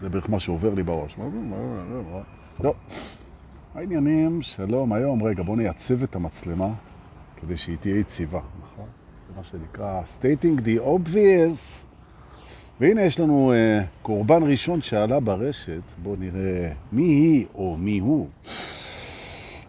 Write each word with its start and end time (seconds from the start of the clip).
זה 0.00 0.08
בערך 0.10 0.30
מה 0.30 0.40
שעובר 0.40 0.74
לי 0.74 0.82
בראש. 0.82 1.16
טוב, 2.62 2.74
העניינים, 3.74 4.42
שלום, 4.42 4.92
היום, 4.92 5.22
רגע, 5.22 5.42
בואו 5.42 5.56
נייצב 5.56 6.02
את 6.02 6.16
המצלמה 6.16 6.68
כדי 7.36 7.56
שהיא 7.56 7.76
תהיה 7.80 7.98
יציבה, 7.98 8.40
נכון? 8.62 8.86
זה 9.28 9.34
מה 9.36 9.42
שנקרא 9.42 10.02
stating 10.18 10.60
the 10.60 10.80
obvious. 10.86 11.86
והנה 12.80 13.02
יש 13.02 13.20
לנו 13.20 13.52
uh, 13.52 13.84
קורבן 14.02 14.42
ראשון 14.42 14.80
שעלה 14.80 15.20
ברשת, 15.20 15.82
בואו 16.02 16.16
נראה 16.18 16.72
מי 16.92 17.02
היא 17.02 17.46
או 17.54 17.76
מי 17.76 17.98
הוא. 17.98 18.28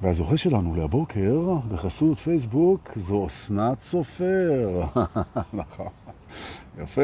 והזוכה 0.02 0.38
שלנו 0.38 0.76
לבוקר, 0.76 1.54
בחסות 1.72 2.18
פייסבוק, 2.18 2.92
זו 2.96 3.28
אסנת 3.28 3.80
סופר. 3.80 4.82
נכון, 5.54 5.88
יפה. 6.78 7.02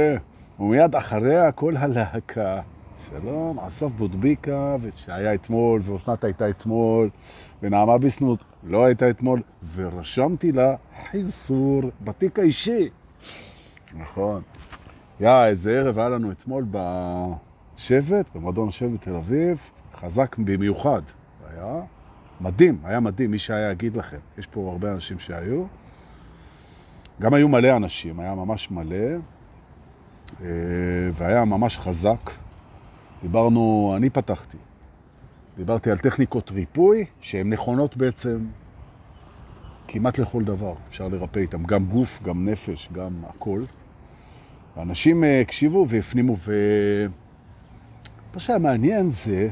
ומיד 0.60 0.96
אחריה 0.96 1.52
כל 1.52 1.78
הלהקה. 1.78 2.62
שלום, 2.98 3.60
אסף 3.60 3.88
בודביקה, 3.88 4.76
שהיה 4.96 5.34
אתמול, 5.34 5.82
ואסנת 5.84 6.24
הייתה 6.24 6.50
אתמול, 6.50 7.10
ונעמה 7.62 7.98
ביסנות 7.98 8.40
לא 8.64 8.86
הייתה 8.86 9.10
אתמול, 9.10 9.42
ורשמתי 9.76 10.52
לה 10.52 10.76
חיזור 11.10 11.82
בתיק 12.02 12.40
האישי. 12.40 12.90
נכון. 13.94 14.42
יא, 15.20 15.46
איזה 15.46 15.80
ערב 15.80 16.00
היה 16.00 16.10
לנו 16.10 16.32
אתמול 16.32 16.66
בשבט, 16.72 18.36
במועדון 18.36 18.68
השבט 18.68 19.02
תל 19.02 19.16
אביב, 19.16 19.58
חזק 19.96 20.36
במיוחד. 20.38 21.02
היה 21.50 21.82
מדהים, 22.44 22.78
היה 22.84 23.00
מדהים, 23.00 23.32
מי 23.32 23.38
שהיה 23.38 23.72
יגיד 23.72 23.98
לכם. 23.98 24.18
יש 24.38 24.48
פה 24.48 24.70
הרבה 24.72 24.92
אנשים 24.92 25.20
שהיו. 25.20 25.66
גם 27.22 27.34
היו 27.34 27.48
מלא 27.48 27.78
אנשים, 27.78 28.20
היה 28.20 28.36
ממש 28.36 28.72
מלא, 28.72 28.96
אה, 30.42 30.48
והיה 31.14 31.46
ממש 31.46 31.78
חזק. 31.78 32.32
דיברנו, 33.22 33.94
אני 33.98 34.10
פתחתי, 34.10 34.58
דיברתי 35.58 35.92
על 35.92 35.98
טכניקות 35.98 36.52
ריפוי, 36.52 37.06
שהן 37.22 37.54
נכונות 37.54 37.98
בעצם 37.98 38.38
כמעט 39.88 40.20
לכל 40.20 40.44
דבר. 40.44 40.74
אפשר 40.90 41.08
לרפא 41.08 41.40
איתם, 41.40 41.64
גם 41.64 41.86
גוף, 41.86 42.24
גם 42.24 42.50
נפש, 42.50 42.90
גם 42.94 43.12
הכל. 43.30 43.62
ואנשים 44.78 45.24
אה, 45.24 45.42
הקשיבו 45.42 45.86
והפנימו, 45.90 46.36
ומה 46.44 48.40
שהיה 48.40 48.60
מעניין 48.60 49.10
זה, 49.10 49.50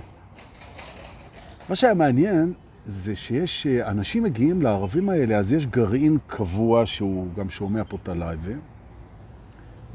מה 1.69 1.75
שהיה 1.75 1.93
מעניין 1.93 2.53
זה 2.85 3.15
שיש, 3.15 3.67
אה, 3.67 3.89
אנשים 3.91 4.23
מגיעים 4.23 4.61
לערבים 4.61 5.09
האלה, 5.09 5.37
אז 5.37 5.53
יש 5.53 5.65
גרעין 5.65 6.17
קבוע 6.27 6.85
שהוא 6.85 7.27
גם 7.37 7.49
שומע 7.49 7.83
פה 7.83 7.97
את 8.03 8.09
הלייבים, 8.09 8.59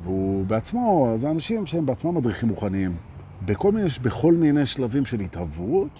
והוא 0.02 0.46
בעצמו, 0.46 1.12
זה 1.16 1.30
אנשים 1.30 1.66
שהם 1.66 1.86
בעצמם 1.86 2.14
מדריכים 2.14 2.48
מוכנים, 2.48 2.96
בכל 3.44 3.72
מיני, 3.72 3.88
בכל 4.02 4.34
מיני 4.34 4.66
שלבים 4.66 5.04
של 5.04 5.20
התהוות, 5.20 5.90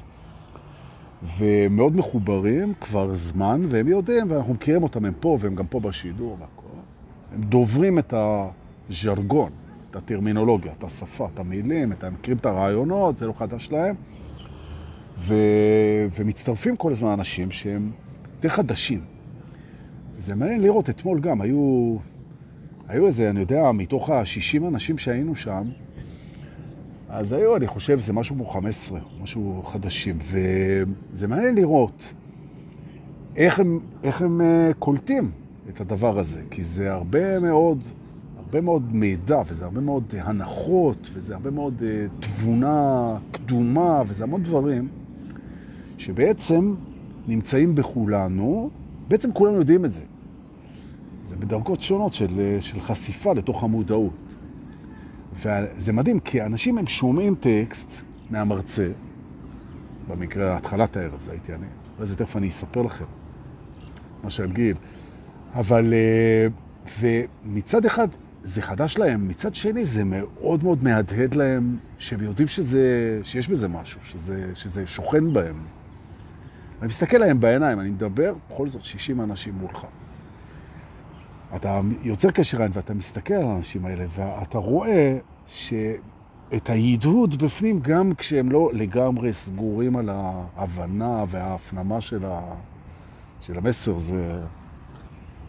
ומאוד 1.38 1.96
מחוברים 1.96 2.72
כבר 2.80 3.14
זמן, 3.14 3.62
והם 3.68 3.88
יודעים, 3.88 4.30
ואנחנו 4.30 4.54
מכירים 4.54 4.82
אותם, 4.82 5.04
הם 5.04 5.12
פה, 5.20 5.38
והם 5.40 5.54
גם 5.54 5.66
פה 5.66 5.80
בשידור 5.80 6.36
והכל. 6.40 6.76
הם 7.34 7.40
דוברים 7.40 7.98
את 7.98 8.14
הז'רגון, 8.16 9.50
את 9.90 9.96
הטרמינולוגיה, 9.96 10.72
את 10.72 10.84
השפה, 10.84 11.28
את 11.34 11.38
המילים, 11.38 11.92
את, 11.92 12.04
הם 12.04 12.14
מכירים 12.14 12.38
את 12.38 12.46
הרעיונות, 12.46 13.16
זה 13.16 13.26
לא 13.26 13.32
חדש 13.32 13.68
להם. 13.72 13.94
ו... 15.18 15.34
ומצטרפים 16.18 16.76
כל 16.76 16.90
הזמן 16.90 17.10
אנשים 17.10 17.50
שהם 17.50 17.90
יותר 18.36 18.48
חדשים. 18.48 19.00
זה 20.18 20.34
מעניין 20.34 20.60
לראות, 20.60 20.90
אתמול 20.90 21.20
גם 21.20 21.40
היו, 21.40 21.96
היו 22.88 23.06
איזה, 23.06 23.30
אני 23.30 23.40
יודע, 23.40 23.72
מתוך 23.72 24.10
ה-60 24.10 24.68
אנשים 24.68 24.98
שהיינו 24.98 25.36
שם, 25.36 25.62
אז 27.08 27.32
היו, 27.32 27.56
אני 27.56 27.66
חושב, 27.66 27.98
זה 27.98 28.12
משהו 28.12 28.34
כמו 28.34 28.44
15, 28.44 29.00
משהו 29.22 29.62
חדשים, 29.64 30.18
וזה 30.22 31.28
מעניין 31.28 31.54
לראות 31.54 32.14
איך 33.36 33.60
הם, 33.60 33.80
איך 34.02 34.22
הם 34.22 34.40
uh, 34.40 34.74
קולטים 34.78 35.30
את 35.68 35.80
הדבר 35.80 36.18
הזה, 36.18 36.42
כי 36.50 36.64
זה 36.64 36.92
הרבה 36.92 37.40
מאוד, 37.40 37.84
הרבה 38.36 38.60
מאוד 38.60 38.94
מידע, 38.94 39.42
וזה 39.46 39.64
הרבה 39.64 39.80
מאוד 39.80 40.14
הנחות, 40.18 41.10
וזה 41.12 41.34
הרבה 41.34 41.50
מאוד 41.50 41.82
uh, 41.82 42.22
תבונה 42.22 43.16
קדומה, 43.30 44.02
וזה 44.06 44.24
המון 44.24 44.42
דברים 44.42 44.88
שבעצם 45.98 46.74
נמצאים 47.28 47.74
בכולנו, 47.74 48.70
בעצם 49.08 49.32
כולנו 49.32 49.56
יודעים 49.56 49.84
את 49.84 49.92
זה. 49.92 50.04
זה 51.24 51.36
בדרגות 51.36 51.80
שונות 51.80 52.12
של, 52.12 52.56
של 52.60 52.80
חשיפה 52.80 53.32
לתוך 53.32 53.64
המודעות. 53.64 54.34
וזה 55.34 55.92
מדהים, 55.92 56.20
כי 56.20 56.42
אנשים 56.42 56.78
הם 56.78 56.86
שומעים 56.86 57.34
טקסט 57.34 57.90
מהמרצה, 58.30 58.88
במקרה, 60.08 60.56
התחלת 60.56 60.96
הערב, 60.96 61.20
זה 61.20 61.30
הייתי 61.30 61.54
אני, 61.54 61.66
וזה 61.98 62.16
תכף 62.16 62.36
אני 62.36 62.48
אספר 62.48 62.82
לכם 62.82 63.04
מה 64.24 64.30
שהם 64.30 64.52
גיל. 64.52 64.76
אבל, 65.54 65.94
ומצד 67.00 67.84
אחד 67.84 68.08
זה 68.42 68.62
חדש 68.62 68.98
להם, 68.98 69.28
מצד 69.28 69.54
שני 69.54 69.84
זה 69.84 70.04
מאוד 70.04 70.64
מאוד 70.64 70.84
מהדהד 70.84 71.34
להם, 71.34 71.76
שהם 71.98 72.20
יודעים 72.22 72.48
שזה, 72.48 73.18
שיש 73.22 73.48
בזה 73.48 73.68
משהו, 73.68 74.00
שזה, 74.04 74.50
שזה 74.54 74.86
שוכן 74.86 75.32
בהם. 75.32 75.56
אני 76.80 76.88
מסתכל 76.88 77.18
להם 77.18 77.40
בעיניים, 77.40 77.80
אני 77.80 77.90
מדבר, 77.90 78.34
בכל 78.50 78.68
זאת 78.68 78.84
60 78.84 79.20
אנשים 79.20 79.54
מולך. 79.54 79.86
אתה 81.56 81.80
יוצר 82.02 82.30
קשר 82.30 82.62
עין 82.62 82.70
ואתה 82.74 82.94
מסתכל 82.94 83.34
על 83.34 83.44
האנשים 83.44 83.84
האלה, 83.84 84.04
ואתה 84.08 84.58
רואה 84.58 85.18
שאת 85.46 86.70
ההדהוד 86.70 87.42
בפנים, 87.42 87.80
גם 87.80 88.14
כשהם 88.14 88.52
לא 88.52 88.70
לגמרי 88.72 89.32
סגורים 89.32 89.96
על 89.96 90.10
ההבנה 90.12 91.24
וההפנמה 91.28 92.00
של, 92.00 92.24
ה... 92.24 92.40
של 93.40 93.58
המסר, 93.58 93.98
זה 93.98 94.40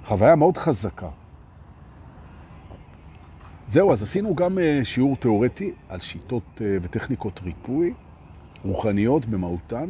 חוויה 0.06 0.36
מאוד 0.36 0.58
חזקה. 0.58 1.10
זהו, 3.68 3.92
אז 3.92 4.04
עשינו 4.04 4.36
גם 4.36 4.60
אה, 4.60 4.80
שיעור 4.84 5.16
תיאורטי 5.16 5.72
על 5.90 6.00
שיטות 6.00 6.62
אה, 6.62 6.78
וטכניקות 6.82 7.42
ריפוי, 7.44 7.94
רוחניות 8.66 9.26
במהותן, 9.26 9.90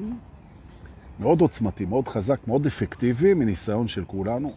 מאוד 1.20 1.42
עוצמתי, 1.42 1.86
מאוד 1.86 2.08
חזק, 2.08 2.48
מאוד 2.48 2.66
אפקטיבי, 2.66 3.34
מניסיון 3.34 3.88
של 3.88 4.06
כולנו. 4.06 4.52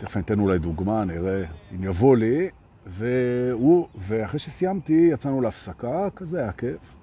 תכף 0.00 0.16
אני 0.16 0.24
אתן 0.24 0.40
אולי 0.40 0.58
דוגמה, 0.58 1.04
נראה 1.04 1.44
אם 1.74 1.84
יבוא 1.84 2.16
לי. 2.16 2.48
והוא, 2.86 3.88
ואחרי 3.98 4.38
שסיימתי, 4.38 5.08
יצאנו 5.12 5.40
להפסקה, 5.40 6.10
כזה 6.16 6.40
היה 6.40 6.52
כיף. 6.52 6.94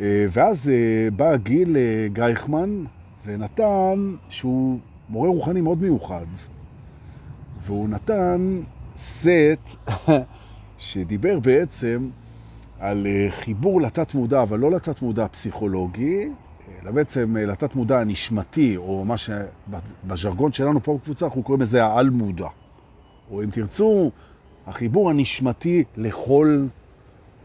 אה, 0.00 0.26
ואז 0.30 0.68
אה, 0.68 1.10
בא 1.10 1.36
גיל 1.36 1.76
אה, 1.76 2.08
גייכמן 2.12 2.84
ונתן, 3.26 4.14
שהוא 4.28 4.78
מורה 5.08 5.28
רוחני 5.28 5.60
מאוד 5.60 5.82
מיוחד, 5.82 6.26
והוא 7.62 7.88
נתן 7.88 8.60
סט 8.96 9.88
שדיבר 10.78 11.40
בעצם 11.40 12.08
על 12.80 13.06
חיבור 13.30 13.80
לתת 13.80 14.14
מודע, 14.14 14.42
אבל 14.42 14.58
לא 14.58 14.70
לתת 14.70 15.02
מודע 15.02 15.28
פסיכולוגי, 15.28 16.28
אלא 16.86 16.94
בעצם 16.94 17.36
לתת 17.36 17.74
מודע 17.74 18.04
נשמתי, 18.04 18.76
או 18.76 19.04
מה 19.04 19.14
שבז'רגון 19.16 20.52
שלנו 20.52 20.82
פה 20.82 20.98
בקבוצה 21.02 21.26
אנחנו 21.26 21.42
קוראים 21.42 21.62
לזה 21.62 21.84
העל 21.84 22.10
מודע. 22.10 22.48
או 23.30 23.42
אם 23.42 23.50
תרצו, 23.50 24.10
החיבור 24.66 25.10
הנשמתי 25.10 25.84
לכל, 25.96 26.66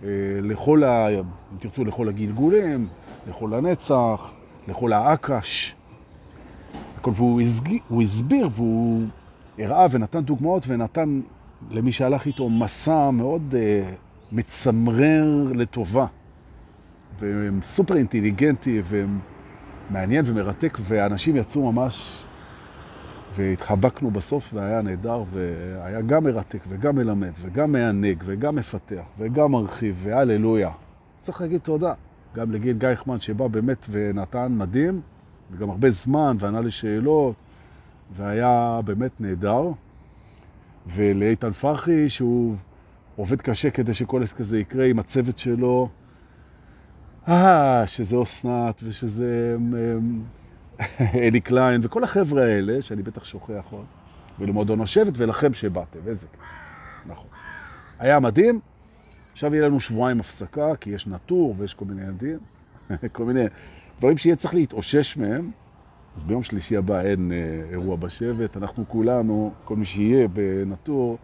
אה, 0.04 0.10
לכל 0.42 0.84
ה... 0.84 1.10
אם 1.20 1.58
תרצו, 1.60 1.86
לכל 1.86 2.10
הגלגולים, 2.10 2.88
לכל 3.28 3.54
הנצח, 3.54 4.32
לכל 4.68 4.94
האקש. 4.94 5.76
והוא 7.06 7.42
הסגיר, 7.42 7.80
הוא 7.88 8.02
הסביר 8.02 8.50
והוא 8.52 9.06
הראה 9.60 9.86
ונתן 9.92 10.20
דוגמאות 10.20 10.64
ונתן 10.68 11.22
למי 11.72 11.92
שהלך 11.92 12.26
איתו 12.26 12.50
מסע 12.50 13.10
מאוד 13.10 13.42
uh, 13.52 13.96
מצמרר 14.32 15.52
לטובה. 15.56 16.06
וסופר 17.22 17.98
אינטליגנטי 17.98 18.82
ומעניין 18.90 20.26
ומרתק, 20.28 20.78
ואנשים 20.82 21.36
יצאו 21.36 21.72
ממש 21.72 22.24
והתחבקנו 23.36 24.12
בסוף 24.12 24.54
והיה 24.54 24.82
נהדר, 24.82 25.24
והיה 25.32 26.02
גם 26.02 26.24
מרתק 26.24 26.60
וגם 26.70 26.96
מלמד 26.96 27.32
וגם 27.42 27.72
מענג 27.72 28.24
וגם 28.26 28.56
מפתח 28.56 29.04
וגם 29.18 29.52
מרחיב, 29.52 30.00
והללויה. 30.04 30.70
צריך 31.16 31.42
להגיד 31.42 31.62
תודה 31.62 31.94
גם 32.36 32.52
לגיל 32.52 32.78
גייכמן 32.78 33.18
שבא 33.18 33.48
באמת 33.48 33.86
ונתן 33.90 34.48
מדהים, 34.58 35.02
וגם 35.52 35.70
הרבה 35.70 35.90
זמן 35.90 36.38
וענה 36.40 36.62
לשאלות, 36.62 37.36
והיה 38.16 38.80
באמת 38.86 39.12
נהדר. 39.22 39.72
ולאיתן 40.88 41.52
פרחי 41.52 42.10
שהוא 42.10 42.56
עובד 43.16 43.42
קשה 43.42 43.70
כדי 43.70 43.94
שכל 43.94 44.24
עסק 44.24 44.40
הזה 44.40 44.60
יקרה 44.60 44.86
עם 44.86 45.00
הצוות 45.00 45.38
שלו, 45.38 45.90
אה, 47.28 47.84
שזה 47.88 48.22
אסנת 48.24 48.82
ושזה 48.84 49.56
אמ, 49.58 50.22
אלי 51.00 51.42
קליין 51.42 51.82
וכל 51.84 52.04
החבר'ה 52.04 52.44
האלה, 52.44 52.82
שאני 52.82 53.04
בטח 53.04 53.24
שוכח 53.24 53.64
עוד, 53.72 53.86
ולמועדון 54.40 54.82
השבט 54.82 55.14
ולכם 55.18 55.54
שבאתם, 55.54 56.00
איזה. 56.08 56.28
נכון. 57.06 57.28
היה 58.00 58.20
מדהים, 58.20 58.60
עכשיו 59.32 59.56
יהיה 59.56 59.66
לנו 59.66 59.80
שבועיים 59.80 60.20
הפסקה, 60.20 60.76
כי 60.76 60.90
יש 60.90 61.08
נטור 61.08 61.56
ויש 61.58 61.74
כל 61.74 61.86
מיני 61.86 62.02
ילדים, 62.02 62.40
כל 63.16 63.26
מיני 63.26 63.46
דברים 64.00 64.18
שיהיה 64.18 64.36
צריך 64.36 64.54
להתאושש 64.54 65.18
מהם. 65.18 65.52
אז 66.18 66.24
ביום 66.24 66.44
שלישי 66.44 66.78
הבא 66.78 67.02
אין 67.02 67.32
אה, 67.32 67.62
אירוע 67.72 67.96
בשבט, 67.96 68.58
אנחנו 68.58 68.86
כולנו, 68.88 69.54
כל 69.66 69.76
מי 69.76 69.86
שיהיה 69.86 70.28
בנטור, 70.28 71.18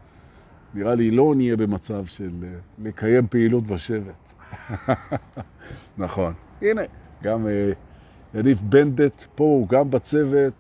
נראה 0.74 0.96
לי 0.96 1.12
לא 1.12 1.34
נהיה 1.36 1.58
במצב 1.58 2.06
של 2.06 2.32
אה, 2.44 2.50
לקיים 2.84 3.28
פעילות 3.28 3.68
בשבט. 3.68 4.34
נכון. 5.98 6.34
הנה, 6.62 6.82
גם 7.24 7.48
אה, 7.48 7.72
יניב 8.34 8.62
בנדט 8.64 9.24
פה, 9.36 9.44
הוא 9.44 9.68
גם 9.68 9.92
בצוות, 9.92 10.54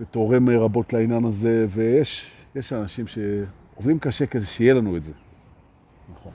ותורם 0.00 0.48
רבות 0.48 0.92
לעניין 0.92 1.24
הזה, 1.24 1.66
ויש 1.68 2.72
אנשים 2.72 3.04
שעובדים 3.06 3.98
קשה 3.98 4.26
כדי 4.26 4.44
שיהיה 4.44 4.74
לנו 4.74 4.96
את 4.96 5.02
זה. 5.02 5.12
נכון. 6.12 6.32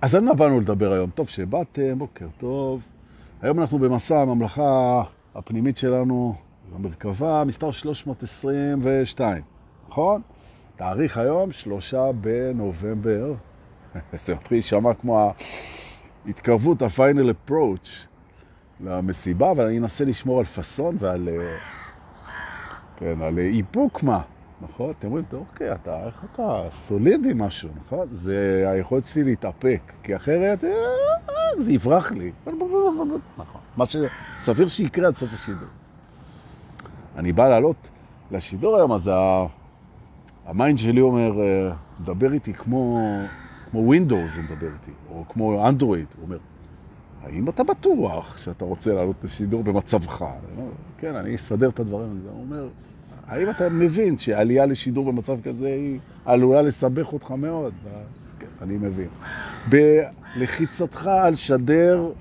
אז 0.00 0.14
על 0.14 0.24
מה 0.24 0.34
באנו 0.34 0.60
לדבר 0.60 0.92
היום? 0.92 1.10
טוב 1.10 1.28
שבאתם, 1.28 1.98
בוקר 1.98 2.26
טוב. 2.38 2.82
היום 3.42 3.60
אנחנו 3.60 3.78
במסע 3.78 4.18
הממלכה 4.18 5.02
הפנימית 5.34 5.76
שלנו, 5.76 6.34
במרכבה, 6.74 7.44
מספר 7.44 7.70
322, 7.70 9.42
נכון? 9.88 10.22
תאריך 10.76 11.18
היום, 11.18 11.52
שלושה 11.52 12.12
בנובמבר. 12.20 13.34
זה 14.12 14.34
מתחיל 14.34 14.56
להישמע 14.56 14.94
כמו 14.94 15.32
ההתקרבות, 16.26 16.82
ה-final 16.82 17.50
approach 17.50 17.88
למסיבה, 18.80 19.50
אבל 19.50 19.66
אני 19.66 19.78
אנסה 19.78 20.04
לשמור 20.04 20.38
על 20.38 20.44
פאסון 20.44 20.96
ועל 20.98 21.28
אה, 21.28 21.56
כן, 22.96 23.22
על 23.22 23.38
איפוק 23.38 24.02
מה, 24.02 24.20
נכון? 24.60 24.90
אתם 24.98 25.06
אומרים, 25.06 25.24
אוקיי, 25.32 25.72
אתה, 25.72 26.06
איך 26.06 26.24
אתה 26.34 26.62
סולידי 26.70 27.32
משהו, 27.34 27.68
נכון? 27.80 28.06
זה 28.12 28.64
היכולת 28.68 29.04
שלי 29.04 29.24
להתאפק, 29.24 29.92
כי 30.02 30.16
אחרת 30.16 30.64
אה, 30.64 30.70
זה 31.58 31.72
יברח 31.72 32.12
לי. 32.12 32.32
נכון. 33.38 33.60
מה 33.76 33.84
שסביר 33.86 34.68
שיקרה 34.68 35.06
עד 35.06 35.14
סוף 35.14 35.34
השידור. 35.34 35.68
אני 37.16 37.32
בא 37.32 37.48
לעלות 37.48 37.88
לשידור 38.30 38.76
היום, 38.76 38.92
אז 38.92 39.10
ה 40.46 40.52
mind 40.52 40.78
שלי 40.78 41.00
אומר, 41.00 41.40
אה, 41.40 41.72
דבר 42.04 42.32
איתי 42.32 42.54
כמו, 42.54 42.98
כמו 43.72 43.92
Windows, 43.94 44.36
הוא 44.36 44.44
מדבר 44.44 44.66
איתי, 44.66 44.90
או 45.10 45.24
כמו 45.28 45.68
אנדרואיד. 45.68 46.06
הוא 46.16 46.24
אומר, 46.24 46.38
האם 47.22 47.48
אתה 47.48 47.64
בטוח 47.64 48.38
שאתה 48.38 48.64
רוצה 48.64 48.92
לעלות 48.92 49.16
לשידור 49.24 49.62
במצבך? 49.62 50.24
כן, 50.98 51.14
אני 51.14 51.34
אסדר 51.34 51.68
את 51.68 51.80
הדברים. 51.80 52.20
הוא 52.32 52.40
אומר, 52.40 52.68
האם 53.26 53.50
אתה 53.50 53.68
מבין 53.68 54.18
שעלייה 54.18 54.66
לשידור 54.66 55.12
במצב 55.12 55.40
כזה 55.44 55.66
היא 55.66 55.98
עלולה 56.24 56.62
לסבך 56.62 57.12
אותך 57.12 57.30
מאוד? 57.30 57.72
כן, 58.38 58.46
אני 58.62 58.76
מבין. 58.76 59.08
בלחיצתך 59.68 61.06
על 61.06 61.34
שדר, 61.34 62.12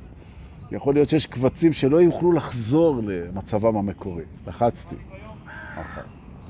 יכול 0.71 0.93
להיות 0.93 1.09
שיש 1.09 1.25
קבצים 1.25 1.73
שלא 1.73 2.01
יוכלו 2.01 2.31
לחזור 2.31 3.01
למצבם 3.03 3.77
המקורי. 3.77 4.23
לחצתי. 4.47 4.95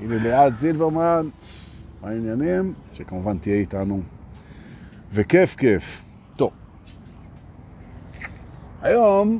הנה 0.00 0.16
ליעד 0.22 0.56
זילברמן, 0.56 1.28
מה 2.02 2.08
העניינים? 2.08 2.74
שכמובן 2.92 3.38
תהיה 3.38 3.56
איתנו. 3.56 4.00
וכיף 5.12 5.56
כיף. 5.56 6.02
היום 8.82 9.38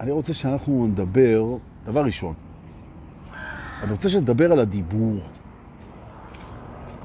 אני 0.00 0.10
רוצה 0.10 0.34
שאנחנו 0.34 0.86
נדבר, 0.86 1.56
דבר 1.84 2.04
ראשון, 2.04 2.34
אני 3.82 3.92
רוצה 3.92 4.08
שנדבר 4.08 4.52
על 4.52 4.58
הדיבור. 4.58 5.20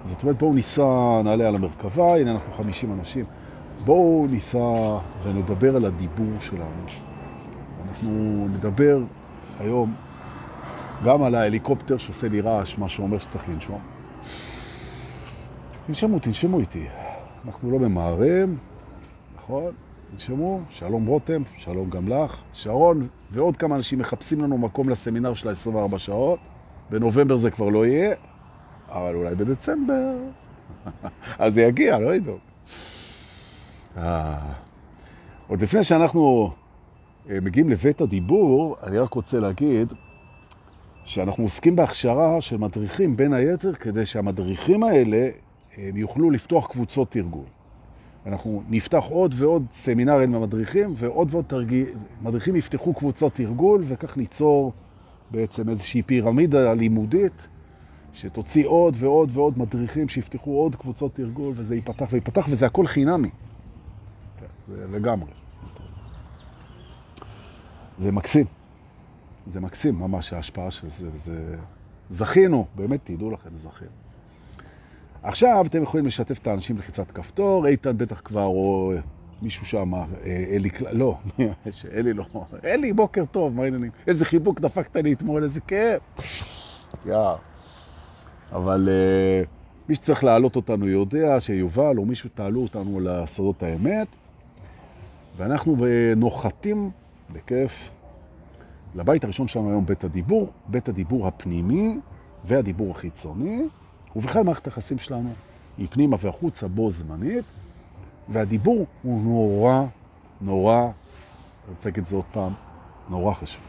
זאת 0.06 0.24
אומרת, 0.24 0.38
בואו 0.38 0.54
ניסע, 0.54 1.22
נעלה 1.24 1.48
על 1.48 1.56
המרכבה, 1.56 2.16
הנה 2.16 2.32
אנחנו 2.32 2.54
50 2.54 2.94
אנשים. 2.94 3.26
בואו 3.86 4.28
ניסע 4.30 4.98
ונדבר 5.24 5.76
על 5.76 5.86
הדיבור 5.86 6.40
שלנו. 6.40 6.84
אנחנו 7.90 8.48
נדבר 8.54 9.00
היום 9.60 9.96
גם 11.06 11.24
על 11.24 11.36
ההליקופטר 11.36 11.98
שעושה 11.98 12.30
לי 12.30 12.42
רעש, 12.42 12.78
מה 12.78 12.90
שאומר 12.90 13.20
שצריך 13.20 13.50
לנשום. 13.50 13.80
תנשמו, 15.88 16.20
תנשמו 16.20 16.60
איתי. 16.60 16.88
אנחנו 17.46 17.72
לא 17.72 17.80
ממהרים, 17.80 18.58
נכון? 19.36 19.72
תנשמו, 20.12 20.62
שלום 20.70 21.06
רותם, 21.06 21.42
שלום 21.58 21.90
גם 21.90 22.08
לך. 22.08 22.38
שרון 22.54 23.08
ועוד 23.32 23.58
כמה 23.58 23.76
אנשים 23.76 24.00
מחפשים 24.00 24.42
לנו 24.44 24.58
מקום 24.58 24.90
לסמינר 24.90 25.34
של 25.34 25.50
ה-24 25.50 25.98
שעות. 25.98 26.40
בנובמבר 26.90 27.36
זה 27.36 27.52
כבר 27.52 27.70
לא 27.70 27.86
יהיה, 27.86 28.16
אבל 28.90 29.16
אולי 29.16 29.36
בדצמבר. 29.36 30.16
אז 31.40 31.54
זה 31.54 31.62
יגיע, 31.62 32.00
לא 32.00 32.16
ידעו. 32.16 32.38
אה, 33.98 34.38
עוד 35.48 35.62
לפני 35.62 35.84
שאנחנו 35.84 36.52
אה, 37.30 37.38
מגיעים 37.42 37.70
לבית 37.70 38.02
הדיבור, 38.02 38.76
אני 38.84 38.98
רק 38.98 39.14
רוצה 39.14 39.40
להגיד 39.40 39.94
שאנחנו 41.04 41.44
עוסקים 41.44 41.76
בהכשרה 41.76 42.42
של 42.42 42.58
מדריכים, 42.58 43.18
בין 43.18 43.34
היתר, 43.34 43.74
כדי 43.74 44.06
שהמדריכים 44.06 44.84
האלה 44.84 45.30
הם 45.88 45.98
יוכלו 45.98 46.32
לפתוח 46.32 46.68
קבוצות 46.68 47.12
תרגול. 47.12 47.46
אנחנו 48.26 48.64
נפתח 48.70 49.04
עוד 49.10 49.34
ועוד 49.38 49.66
סמינרים 49.72 50.34
למדריכים, 50.34 50.94
ועוד 50.96 51.28
ועוד 51.32 51.46
תרגיל, 51.46 51.88
מדריכים 52.22 52.56
יפתחו 52.56 52.94
קבוצות 52.94 53.34
תרגול, 53.34 53.84
וכך 53.88 54.18
ניצור 54.18 54.74
בעצם 55.32 55.70
איזושהי 55.70 56.02
פירמידה 56.02 56.74
לימודית, 56.74 57.48
שתוציא 58.14 58.68
עוד 58.68 58.96
ועוד 59.00 59.30
ועוד 59.34 59.60
מדריכים 59.60 60.10
שיפתחו 60.10 60.52
עוד 60.52 60.76
קבוצות 60.76 61.16
תרגול, 61.16 61.54
וזה 61.56 61.76
ייפתח 61.76 62.08
ויפתח, 62.12 62.48
וזה 62.50 62.66
הכל 62.66 62.88
חינמי. 62.88 63.30
כן, 64.40 64.46
זה 64.68 64.86
לגמרי. 64.92 65.32
זה 68.00 68.12
מקסים. 68.12 68.46
זה 69.48 69.60
מקסים 69.60 70.00
ממש 70.00 70.34
ההשפעה 70.34 70.72
של 70.72 70.90
זה. 70.90 71.10
זה... 71.14 71.56
זכינו, 72.10 72.66
באמת 72.76 73.00
תדעו 73.04 73.32
לכם, 73.32 73.50
זכינו. 73.54 74.09
עכשיו 75.24 75.66
אתם 75.68 75.84
יכולים 75.84 76.06
לשתף 76.06 76.40
את 76.40 76.48
האנשים 76.48 76.76
בלחיצת 76.76 77.12
כפתור, 77.12 77.68
איתן 77.68 77.98
בטח 77.98 78.22
כבר, 78.26 78.46
או 78.46 78.94
מישהו 79.42 79.66
שם, 79.66 79.94
אה, 79.94 80.06
אלי, 80.26 80.70
לא, 80.92 81.18
אלי 81.98 82.14
לא, 82.14 82.26
אלי, 82.66 82.94
בוקר 82.94 83.26
טוב, 83.26 83.56
מה 83.56 83.64
העניינים? 83.64 83.92
איזה 84.08 84.26
חיבוק 84.26 84.60
דפקת 84.60 84.96
לי 84.96 85.14
אתמול, 85.14 85.44
איזה 85.44 85.62
כיף. 85.62 86.02
יאר. 87.06 87.36
אבל 88.52 88.90
uh, 88.90 89.48
מי 89.90 89.96
שצריך 89.96 90.24
להעלות 90.24 90.56
אותנו 90.56 90.88
יודע 90.88 91.40
שיובל 91.40 91.98
או 91.98 92.06
מישהו 92.06 92.30
תעלו 92.34 92.62
אותנו 92.62 93.00
לסודות 93.00 93.64
האמת, 93.64 94.08
ואנחנו 95.38 95.78
נוחתים 96.16 96.90
בכיף 97.34 97.92
לבית 98.96 99.24
הראשון 99.24 99.48
שלנו 99.48 99.70
היום, 99.70 99.86
בית 99.86 100.04
הדיבור, 100.04 100.52
בית 100.68 100.90
הדיבור 100.90 101.28
הפנימי 101.28 102.00
והדיבור 102.46 102.92
החיצוני, 102.92 103.62
ובכלל 104.20 104.44
מערכת 104.44 104.66
היחסים 104.66 104.98
שלנו 104.98 105.30
היא 105.78 105.88
פנימה 105.90 106.18
והחוצה 106.20 106.68
בו 106.68 106.92
זמנית, 106.92 107.46
והדיבור 108.30 108.86
הוא 109.04 109.22
נורא, 109.22 109.84
נורא, 110.42 110.82
אני 110.84 110.92
רוצה 111.76 111.90
להגיד 111.90 112.04
את 112.04 112.10
זה 112.10 112.16
עוד 112.16 112.26
פעם, 112.32 112.52
נורא 113.10 113.34
חשוב. 113.34 113.62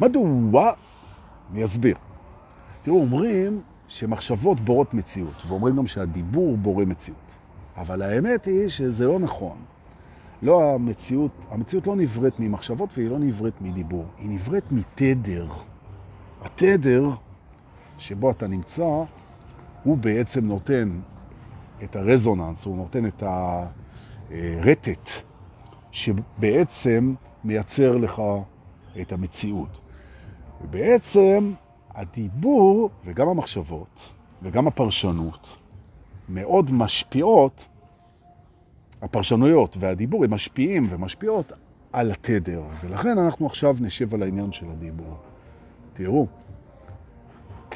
מדוע? 0.00 0.72
אני 1.52 1.64
אסביר. 1.64 1.96
תראו, 2.82 3.00
אומרים 3.00 3.60
שמחשבות 3.88 4.60
בורות 4.60 4.94
מציאות, 4.94 5.42
ואומרים 5.48 5.76
גם 5.76 5.86
שהדיבור 5.86 6.56
בורא 6.56 6.84
מציאות. 6.84 7.32
אבל 7.76 8.02
האמת 8.02 8.44
היא 8.44 8.68
שזה 8.68 9.06
לא 9.06 9.18
נכון. 9.18 9.56
לא 10.42 10.74
המציאות, 10.74 11.30
המציאות 11.50 11.86
לא 11.86 11.96
נבראת 11.96 12.40
ממחשבות 12.40 12.90
והיא 12.96 13.10
לא 13.10 13.18
נבראת 13.18 13.60
מדיבור, 13.60 14.04
היא 14.18 14.30
נבראת 14.30 14.72
מתדר. 14.72 15.46
התדר 16.42 17.10
שבו 17.98 18.30
אתה 18.30 18.46
נמצא, 18.46 19.02
הוא 19.82 19.96
בעצם 19.96 20.46
נותן 20.46 21.00
את 21.84 21.96
הרזוננס, 21.96 22.64
הוא 22.64 22.76
נותן 22.76 23.06
את 23.06 23.22
הרטט, 24.30 25.10
שבעצם 25.90 27.14
מייצר 27.44 27.96
לך 27.96 28.22
את 29.00 29.12
המציאות. 29.12 29.80
ובעצם 30.64 31.52
הדיבור 31.94 32.90
וגם 33.04 33.28
המחשבות 33.28 34.12
וגם 34.42 34.66
הפרשנות 34.66 35.56
מאוד 36.28 36.70
משפיעות, 36.72 37.68
הפרשנויות 39.02 39.76
והדיבור 39.80 40.24
הם 40.24 40.34
משפיעים 40.34 40.86
ומשפיעות 40.90 41.52
על 41.92 42.10
התדר, 42.10 42.62
ולכן 42.80 43.18
אנחנו 43.18 43.46
עכשיו 43.46 43.76
נשב 43.80 44.14
על 44.14 44.22
העניין 44.22 44.52
של 44.52 44.70
הדיבור. 44.70 45.16
תראו, 45.92 46.26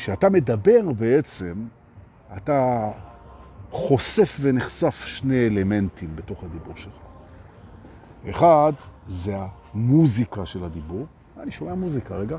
כשאתה 0.01 0.31
מדבר 0.31 0.93
בעצם, 0.99 1.55
אתה 2.37 2.91
חושף 3.71 4.37
ונחשף 4.41 5.05
שני 5.05 5.47
אלמנטים 5.47 6.17
בתוך 6.17 6.45
הדיבור 6.45 6.77
שלך. 6.77 6.93
אחד, 8.31 8.73
זה 9.07 9.37
המוזיקה 9.75 10.47
של 10.47 10.65
הדיבור. 10.65 11.07
אני 11.41 11.51
שומע 11.51 11.75
מוזיקה, 11.75 12.15
רגע. 12.15 12.37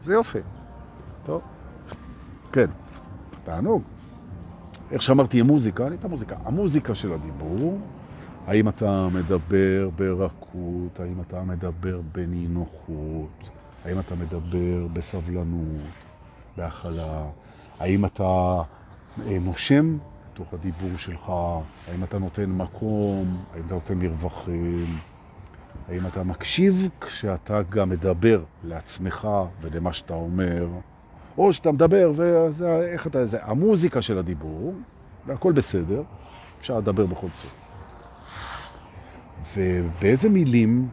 זה 0.00 0.12
יופי. 0.12 0.38
טוב. 1.24 1.42
כן, 2.52 2.70
תענוג. 3.44 3.82
איך 4.90 5.02
שאמרתי, 5.02 5.40
המוזיקה, 5.40 5.86
אני 5.86 5.96
את 5.96 6.04
המוזיקה. 6.04 6.36
המוזיקה 6.44 6.94
של 6.94 7.12
הדיבור, 7.12 7.78
האם 8.46 8.68
אתה 8.68 9.08
מדבר 9.14 9.90
ברכות, 9.96 11.00
האם 11.00 11.20
אתה 11.20 11.42
מדבר 11.42 12.00
בנינוחות, 12.12 13.50
האם 13.84 13.98
אתה 13.98 14.14
מדבר 14.14 14.86
בסבלנות, 14.92 15.80
בהכלה, 16.56 17.24
האם 17.78 18.04
אתה 18.04 18.62
אה, 19.26 19.38
נושם 19.40 19.98
בתוך 20.32 20.54
הדיבור 20.54 20.96
שלך, 20.96 21.32
האם 21.88 22.04
אתה 22.04 22.18
נותן 22.18 22.50
מקום, 22.50 23.44
האם 23.54 23.62
אתה 23.66 23.74
נותן 23.74 23.98
מרווחים, 23.98 24.98
האם 25.88 26.06
אתה 26.06 26.22
מקשיב 26.22 26.88
כשאתה 27.00 27.62
גם 27.62 27.88
מדבר 27.88 28.42
לעצמך 28.64 29.28
ולמה 29.60 29.92
שאתה 29.92 30.14
אומר, 30.14 30.68
או 31.38 31.52
שאתה 31.52 31.72
מדבר 31.72 32.12
ואיך 32.16 33.06
אתה, 33.06 33.26
זה 33.26 33.38
המוזיקה 33.42 34.02
של 34.02 34.18
הדיבור, 34.18 34.74
והכל 35.26 35.52
בסדר, 35.52 36.02
אפשר 36.60 36.78
לדבר 36.78 37.06
בכל 37.06 37.26
זאת. 37.34 37.52
ובאיזה 39.56 40.28
מילים, 40.28 40.88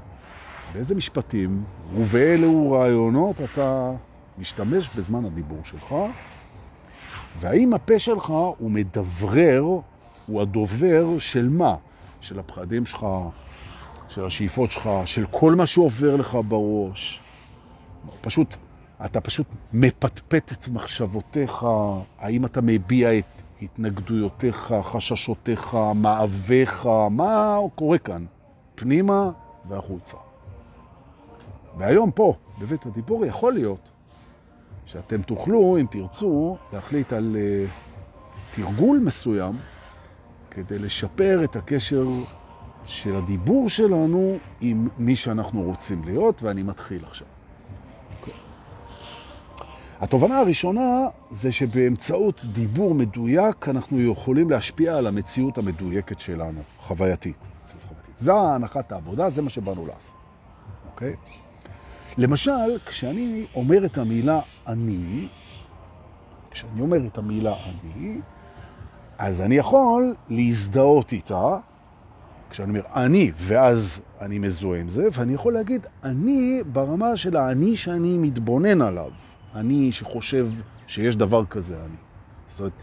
באיזה 0.74 0.96
משפטים 0.96 1.64
ובאילו 1.96 2.72
רעיונות 2.72 3.36
אתה 3.42 3.92
משתמש 4.38 4.90
בזמן 4.96 5.26
הדיבור 5.26 5.60
שלך, 5.64 5.96
והאם 7.40 7.74
הפה 7.74 8.00
שלך 8.00 8.30
הוא 8.30 8.72
מדברר, 8.72 9.64
הוא 10.28 10.42
הדובר 10.42 11.20
של 11.20 11.50
מה? 11.50 11.76
של 12.22 12.40
הפחדים 12.40 12.86
שלך, 12.86 13.06
של 14.10 14.26
השאיפות 14.26 14.72
שלך, 14.72 14.90
של 15.06 15.26
כל 15.32 15.56
מה 15.56 15.66
שעובר 15.66 16.16
לך 16.16 16.38
בראש. 16.48 17.22
פשוט, 18.22 18.56
אתה 19.06 19.22
פשוט 19.22 19.48
מפטפט 19.74 20.52
את 20.52 20.68
מחשבותיך, 20.68 21.66
האם 22.20 22.46
אתה 22.46 22.62
מביע 22.62 23.18
את 23.18 23.42
התנגדויותיך, 23.62 24.74
חששותיך, 24.84 25.78
מאוויך, 25.96 26.86
מה 27.12 27.58
קורה 27.76 27.98
כאן? 27.98 28.26
פנימה 28.76 29.30
והחוצה. 29.70 30.27
והיום 31.78 32.12
פה, 32.12 32.34
בבית 32.60 32.86
הדיבור, 32.86 33.26
יכול 33.26 33.54
להיות 33.54 33.92
שאתם 34.86 35.22
תוכלו, 35.22 35.78
אם 35.78 35.86
תרצו, 35.92 36.58
להחליט 36.74 37.14
על 37.14 37.36
uh, 37.36 38.56
תרגול 38.56 39.00
מסוים 39.00 39.54
כדי 40.52 40.80
לשפר 40.80 41.44
את 41.44 41.56
הקשר 41.56 42.06
של 42.86 43.16
הדיבור 43.16 43.70
שלנו 43.70 44.38
עם 44.62 44.88
מי 44.98 45.16
שאנחנו 45.16 45.62
רוצים 45.62 46.02
להיות, 46.06 46.44
ואני 46.44 46.64
מתחיל 46.64 47.06
עכשיו. 47.06 47.28
התובנה 50.00 50.40
הראשונה 50.40 51.08
זה 51.30 51.52
שבאמצעות 51.52 52.46
דיבור 52.46 52.94
מדויק 52.94 53.70
אנחנו 53.70 54.02
יכולים 54.02 54.50
להשפיע 54.50 54.98
על 54.98 55.08
המציאות 55.08 55.58
המדויקת 55.58 56.20
שלנו, 56.20 56.62
חווייתית. 56.80 57.36
זה 58.18 58.34
הנחת 58.34 58.92
העבודה, 58.92 59.30
זה 59.30 59.42
מה 59.42 59.50
שבאנו 59.50 59.88
לעשות. 59.88 60.16
אוקיי? 60.92 61.14
Okay? 61.14 61.47
למשל, 62.18 62.78
כשאני 62.86 63.46
אומר 63.56 63.86
את 63.86 63.98
המילה 63.98 64.40
אני, 64.68 65.28
כשאני 66.52 66.82
אומר 66.82 67.08
את 67.08 67.18
המילה 67.18 67.54
אני, 67.54 68.22
אז 69.18 69.42
אני 69.42 69.56
יכול 69.56 70.16
להזדהות 70.30 71.12
איתה, 71.12 71.58
כשאני 72.50 72.70
אומר 72.70 72.82
אני, 72.96 73.32
ואז 73.36 74.02
אני 74.22 74.40
מזוהה 74.40 74.80
עם 74.80 74.88
זה, 74.88 75.08
ואני 75.14 75.34
יכול 75.34 75.54
להגיד 75.54 75.88
אני 76.04 76.62
ברמה 76.72 77.18
של 77.18 77.38
האני 77.38 77.76
שאני 77.76 78.18
מתבונן 78.18 78.82
עליו, 78.82 79.12
אני 79.56 79.92
שחושב 79.92 80.50
שיש 80.88 81.16
דבר 81.16 81.46
כזה 81.46 81.76
אני. 81.76 81.98
זאת 82.48 82.60
אומרת, 82.60 82.74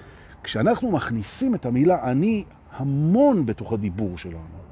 כשאנחנו 0.43 0.91
מכניסים 0.91 1.55
את 1.55 1.67
המילה 1.67 2.11
אני 2.11 2.45
המון 2.73 3.47
בתוך 3.47 3.73
הדיבור 3.73 4.19
שלנו, 4.19 4.65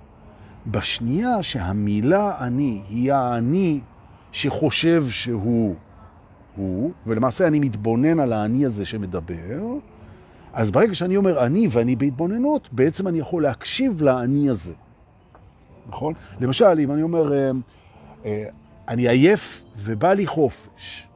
בשנייה 0.66 1.42
שהמילה 1.42 2.36
אני 2.38 2.82
היא 2.88 3.12
האני 3.12 3.80
שחושב 4.32 5.04
שהוא 5.08 5.74
הוא, 6.56 6.92
ולמעשה 7.06 7.46
אני 7.46 7.60
מתבונן 7.60 8.20
על 8.20 8.32
האני 8.32 8.66
הזה 8.66 8.84
שמדבר, 8.84 9.60
אז 10.52 10.70
ברגע 10.70 10.94
שאני 10.94 11.16
אומר 11.16 11.46
אני 11.46 11.68
ואני 11.70 11.96
בהתבוננות, 11.96 12.68
בעצם 12.72 13.08
אני 13.08 13.18
יכול 13.18 13.42
להקשיב 13.42 14.02
לאני 14.02 14.50
הזה. 14.50 14.72
נכון? 15.88 16.14
למשל, 16.40 16.78
אם 16.78 16.92
אני 16.92 17.02
אומר, 17.02 17.32
אה, 17.32 17.50
אה, 18.24 18.44
אני 18.88 19.08
עייף 19.08 19.62
ובא 19.76 20.12
לי 20.12 20.26
חופש, 20.26 21.06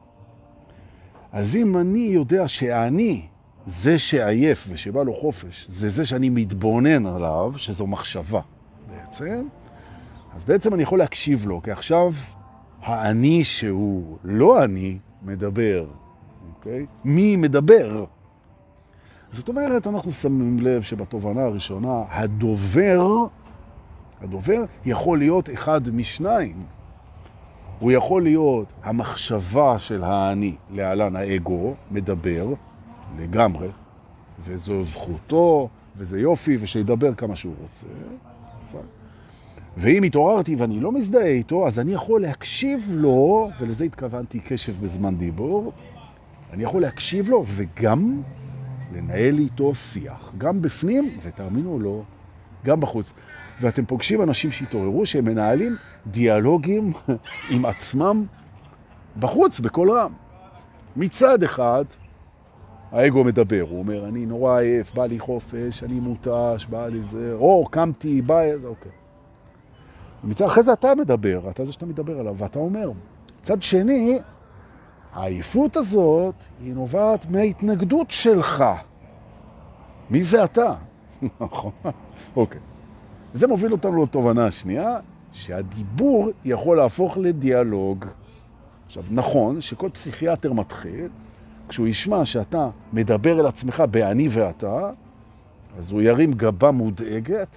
אז 1.31 1.55
אם 1.55 1.77
אני 1.77 1.99
יודע 1.99 2.47
שאני 2.47 3.25
זה 3.65 3.99
שעייף 3.99 4.67
ושבא 4.69 5.03
לו 5.03 5.13
חופש, 5.13 5.65
זה 5.69 5.89
זה 5.89 6.05
שאני 6.05 6.29
מתבונן 6.29 7.05
עליו, 7.05 7.53
שזו 7.57 7.87
מחשבה 7.87 8.41
בעצם, 8.89 9.47
אז 10.35 10.45
בעצם 10.45 10.73
אני 10.73 10.83
יכול 10.83 10.99
להקשיב 10.99 11.45
לו, 11.45 11.61
כי 11.61 11.71
עכשיו 11.71 12.13
האני 12.81 13.43
שהוא 13.43 14.17
לא 14.23 14.63
אני 14.63 14.97
מדבר, 15.21 15.85
אוקיי? 16.55 16.85
מי 17.03 17.35
מדבר? 17.35 18.05
זאת 19.31 19.49
אומרת, 19.49 19.87
אנחנו 19.87 20.11
שמים 20.11 20.59
לב 20.59 20.81
שבתובנה 20.81 21.41
הראשונה, 21.43 22.03
הדובר, 22.09 23.07
הדובר 24.21 24.63
יכול 24.85 25.17
להיות 25.17 25.49
אחד 25.49 25.89
משניים. 25.89 26.63
הוא 27.79 27.91
יכול 27.91 28.23
להיות 28.23 28.73
המחשבה 28.83 29.79
של 29.79 30.03
האני, 30.03 30.55
להלן 30.71 31.15
האגו, 31.15 31.73
מדבר 31.91 32.47
לגמרי, 33.19 33.67
וזו 34.45 34.83
זכותו, 34.83 35.69
וזה 35.97 36.19
יופי, 36.19 36.57
ושידבר 36.59 37.13
כמה 37.13 37.35
שהוא 37.35 37.53
רוצה. 37.61 37.87
ואם 39.79 40.03
התעוררתי 40.03 40.55
ואני 40.55 40.79
לא 40.79 40.91
מזדהה 40.91 41.27
איתו, 41.27 41.67
אז 41.67 41.79
אני 41.79 41.93
יכול 41.93 42.21
להקשיב 42.21 42.91
לו, 42.93 43.49
ולזה 43.59 43.85
התכוונתי 43.85 44.39
קשב 44.39 44.81
בזמן 44.81 45.15
דיבור, 45.15 45.71
אני 46.53 46.63
יכול 46.63 46.81
להקשיב 46.81 47.29
לו 47.29 47.43
וגם 47.47 48.21
לנהל 48.93 49.37
איתו 49.39 49.75
שיח, 49.75 50.31
גם 50.37 50.61
בפנים, 50.61 51.17
ותאמינו 51.23 51.79
לו, 51.79 52.03
גם 52.65 52.79
בחוץ. 52.79 53.13
ואתם 53.61 53.85
פוגשים 53.85 54.21
אנשים 54.21 54.51
שהתעוררו 54.51 55.05
שהם 55.05 55.25
מנהלים 55.25 55.75
דיאלוגים 56.07 56.93
עם 57.51 57.65
עצמם 57.65 58.25
בחוץ, 59.19 59.59
בכל 59.59 59.91
רם. 59.91 60.11
מצד 60.95 61.43
אחד, 61.43 61.85
האגו 62.91 63.23
מדבר, 63.23 63.65
הוא 63.69 63.79
אומר, 63.79 64.07
אני 64.07 64.25
נורא 64.25 64.59
עייף, 64.59 64.93
בא 64.93 65.05
לי 65.05 65.19
חופש, 65.19 65.83
אני 65.83 65.99
מותש, 65.99 66.65
בא 66.69 66.87
לי 66.87 67.01
זה, 67.01 67.33
או 67.33 67.65
קמתי, 67.71 68.21
בא 68.21 68.41
איזה, 68.41 68.67
אוקיי. 68.67 69.06
מצד 70.27 70.45
אחרי 70.45 70.63
זה 70.63 70.73
אתה 70.73 70.95
מדבר, 70.95 71.49
אתה 71.49 71.65
זה 71.65 71.73
שאתה 71.73 71.85
מדבר 71.85 72.19
עליו, 72.19 72.35
ואתה 72.37 72.59
אומר. 72.59 72.91
מצד 73.41 73.61
שני, 73.61 74.19
העייפות 75.13 75.77
הזאת 75.77 76.35
היא 76.63 76.73
נובעת 76.73 77.25
מההתנגדות 77.29 78.11
שלך. 78.11 78.63
מי 80.09 80.23
זה 80.23 80.43
אתה? 80.43 80.73
נכון. 81.41 81.71
אוקיי. 82.35 82.59
זה 83.33 83.47
מוביל 83.47 83.71
אותנו 83.71 84.03
לתובנה 84.03 84.45
השנייה, 84.45 84.99
שהדיבור 85.33 86.29
יכול 86.45 86.77
להפוך 86.77 87.17
לדיאלוג. 87.17 88.05
עכשיו, 88.85 89.03
נכון 89.11 89.61
שכל 89.61 89.89
פסיכיאטר 89.89 90.53
מתחיל, 90.53 91.07
כשהוא 91.69 91.87
ישמע 91.87 92.25
שאתה 92.25 92.69
מדבר 92.93 93.39
אל 93.39 93.45
עצמך 93.45 93.83
באני 93.91 94.27
ואתה, 94.31 94.91
אז 95.77 95.91
הוא 95.91 96.01
ירים 96.01 96.33
גבה 96.33 96.71
מודאגת, 96.71 97.47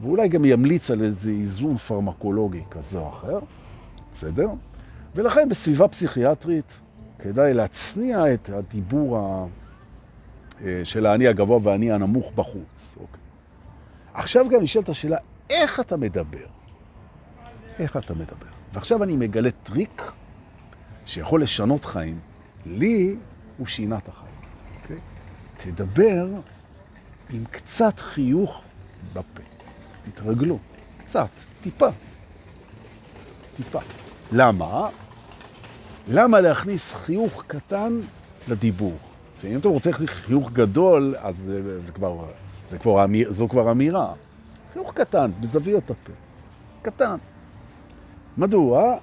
ואולי 0.00 0.28
גם 0.28 0.44
ימליץ 0.44 0.90
על 0.90 1.02
איזה 1.02 1.30
איזון 1.30 1.76
פרמקולוגי 1.76 2.62
כזה 2.70 2.98
או 2.98 3.08
אחר, 3.08 3.38
בסדר? 4.12 4.48
ולכן 5.14 5.48
בסביבה 5.48 5.88
פסיכיאטרית 5.88 6.80
כדאי 7.18 7.54
להצניע 7.54 8.34
את 8.34 8.50
הדיבור 8.50 9.18
ה... 9.18 9.46
אה, 10.64 10.80
של 10.84 11.06
האני 11.06 11.28
הגבוה 11.28 11.58
והאני 11.62 11.92
הנמוך 11.92 12.32
בחוץ. 12.34 12.96
אוקיי. 13.00 13.20
עכשיו 14.14 14.48
גם 14.48 14.62
נשאלת 14.62 14.88
השאלה, 14.88 15.16
איך 15.50 15.80
אתה 15.80 15.96
מדבר? 15.96 16.46
איך 17.78 17.96
אתה 17.96 18.14
מדבר? 18.14 18.46
ועכשיו 18.72 19.02
אני 19.02 19.16
מגלה 19.16 19.50
טריק 19.50 20.12
שיכול 21.06 21.42
לשנות 21.42 21.84
חיים. 21.84 22.18
לי 22.66 23.16
הוא 23.58 23.66
שינה 23.66 23.98
את 23.98 24.08
החיים. 24.08 24.34
אוקיי? 24.82 24.98
תדבר 25.56 26.26
עם 27.30 27.44
קצת 27.50 28.00
חיוך 28.00 28.62
בפה. 29.12 29.49
תתרגלו, 30.04 30.58
קצת, 30.98 31.28
טיפה. 31.62 31.88
טיפה. 33.56 33.78
למה? 34.32 34.88
למה 36.08 36.40
להכניס 36.40 36.92
חיוך 36.92 37.44
קטן 37.46 38.00
לדיבור? 38.48 38.94
שאם 39.40 39.58
אתה 39.58 39.68
רוצה 39.68 39.90
חיוך 40.04 40.50
גדול, 40.52 41.14
אז 41.18 41.36
זה, 41.36 41.84
זה 41.84 41.92
כבר, 41.92 42.24
זה 42.68 42.78
כבר, 42.78 43.04
אמיר, 43.04 43.32
זו 43.32 43.48
כבר 43.48 43.70
אמירה. 43.70 44.12
חיוך 44.72 44.92
קטן, 44.94 45.30
בזוויות 45.40 45.90
הפה. 45.90 46.12
קטן. 46.82 47.16
מדוע? 48.38 48.96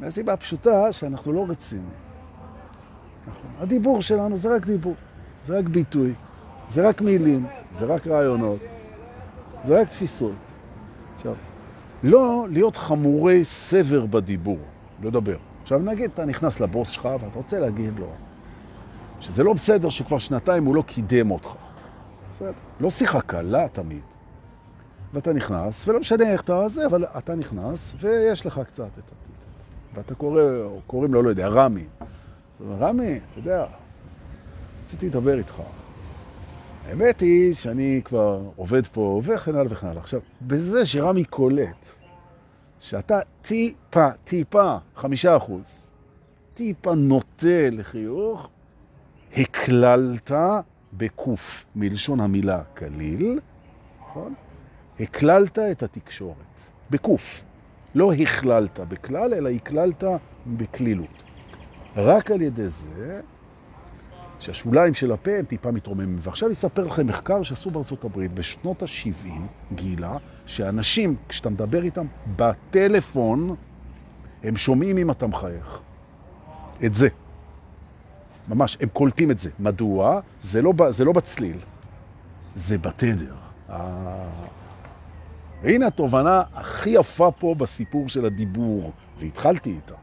מהסיבה 0.00 0.32
הפשוטה 0.32 0.92
שאנחנו 0.92 1.32
לא 1.32 1.46
רציניים. 1.48 1.88
נכון. 3.26 3.50
הדיבור 3.58 4.02
שלנו 4.02 4.36
זה 4.36 4.56
רק 4.56 4.66
דיבור, 4.66 4.94
זה 5.42 5.58
רק 5.58 5.64
ביטוי, 5.64 6.12
זה 6.68 6.88
רק 6.88 7.00
מילים, 7.00 7.46
זה 7.72 7.84
רק 7.84 8.06
רעיונות, 8.06 8.58
זה 9.64 9.80
רק 9.80 9.88
תפיסות. 9.88 10.32
עכשיו, 11.16 11.34
לא 12.02 12.46
להיות 12.50 12.76
חמורי 12.76 13.44
סבר 13.44 14.06
בדיבור, 14.06 14.58
לדבר. 15.02 15.36
עכשיו 15.62 15.78
נגיד, 15.78 16.10
אתה 16.14 16.24
נכנס 16.24 16.60
לבוס 16.60 16.88
שלך 16.88 17.04
ואתה 17.04 17.26
רוצה 17.34 17.60
להגיד 17.60 17.98
לו 17.98 18.06
שזה 19.20 19.42
לא 19.42 19.52
בסדר 19.52 19.88
שכבר 19.88 20.18
שנתיים 20.18 20.64
הוא 20.64 20.74
לא 20.74 20.82
קידם 20.82 21.30
אותך. 21.30 21.54
בסדר? 22.32 22.52
לא 22.80 22.90
שיחה 22.90 23.20
קלה 23.20 23.68
תמיד. 23.68 24.02
ואתה 25.14 25.32
נכנס, 25.32 25.88
ולא 25.88 26.00
משנה 26.00 26.32
איך 26.32 26.40
אתה 26.40 26.68
זה, 26.68 26.86
אבל 26.86 27.04
אתה 27.18 27.34
נכנס 27.34 27.94
ויש 28.00 28.46
לך 28.46 28.60
קצת 28.66 28.80
את 28.80 28.98
הטיטל. 28.98 29.14
ואתה 29.94 30.14
קורא, 30.14 30.42
או 30.64 30.80
קוראים 30.86 31.14
לו, 31.14 31.22
לא 31.22 31.30
יודע, 31.30 31.48
רמי. 31.48 31.84
אז 32.00 32.06
הוא 32.58 32.68
אומר, 32.68 32.86
רמי, 32.86 33.20
אתה 33.30 33.38
יודע, 33.38 33.66
רציתי 34.84 35.06
לדבר 35.06 35.38
איתך. 35.38 35.62
האמת 36.88 37.20
היא 37.20 37.54
שאני 37.54 38.00
כבר 38.04 38.40
עובד 38.56 38.86
פה 38.86 39.20
וכן 39.24 39.54
הלאה 39.54 39.72
וכן 39.72 39.86
הלאה. 39.86 40.02
עכשיו, 40.02 40.20
בזה 40.42 40.86
שרמי 40.86 41.24
קולט 41.24 41.86
שאתה 42.80 43.20
טיפה, 43.42 44.10
טיפה, 44.24 44.76
חמישה 44.96 45.36
אחוז, 45.36 45.80
טיפה 46.54 46.94
נוטה 46.94 47.70
לחיוך, 47.72 48.48
הקללת 49.36 50.30
בקוף, 50.92 51.66
מלשון 51.76 52.20
המילה 52.20 52.62
כליל, 52.76 53.40
נכון? 54.00 54.34
הקללת 55.00 55.58
את 55.58 55.82
התקשורת, 55.82 56.60
בקוף. 56.90 57.44
לא 57.94 58.12
הכללת 58.12 58.80
בכלל, 58.80 59.34
אלא 59.34 59.48
הכללת 59.48 60.04
בכלילות. 60.46 61.22
רק 61.96 62.30
על 62.30 62.42
ידי 62.42 62.68
זה 62.68 63.20
שהשוליים 64.40 64.94
של 64.94 65.12
הפה 65.12 65.30
הם 65.30 65.44
טיפה 65.44 65.70
מתרוממים. 65.70 66.16
ועכשיו 66.20 66.50
אספר 66.50 66.86
לכם 66.86 67.06
מחקר 67.06 67.42
שעשו 67.42 67.70
בארצות 67.70 68.04
הברית 68.04 68.32
בשנות 68.32 68.82
ה-70, 68.82 69.28
גילה, 69.74 70.16
שאנשים, 70.46 71.16
כשאתה 71.28 71.50
מדבר 71.50 71.82
איתם 71.82 72.06
בטלפון, 72.36 73.56
הם 74.42 74.56
שומעים 74.56 74.98
אם 74.98 75.10
אתה 75.10 75.26
מחייך. 75.26 75.80
את 76.84 76.94
זה. 76.94 77.08
ממש, 78.48 78.78
הם 78.80 78.88
קולטים 78.88 79.30
את 79.30 79.38
זה. 79.38 79.50
מדוע? 79.58 80.20
זה 80.42 80.62
לא, 80.62 80.72
זה 80.90 81.04
לא 81.04 81.12
בצליל, 81.12 81.56
זה 82.54 82.78
בתדר. 82.78 83.34
אה... 83.70 84.28
והנה 85.62 85.86
התובנה 85.86 86.42
הכי 86.54 86.90
יפה 86.90 87.30
פה 87.38 87.54
בסיפור 87.58 88.08
של 88.08 88.24
הדיבור, 88.24 88.92
והתחלתי 89.18 89.70
איתה. 89.70 89.94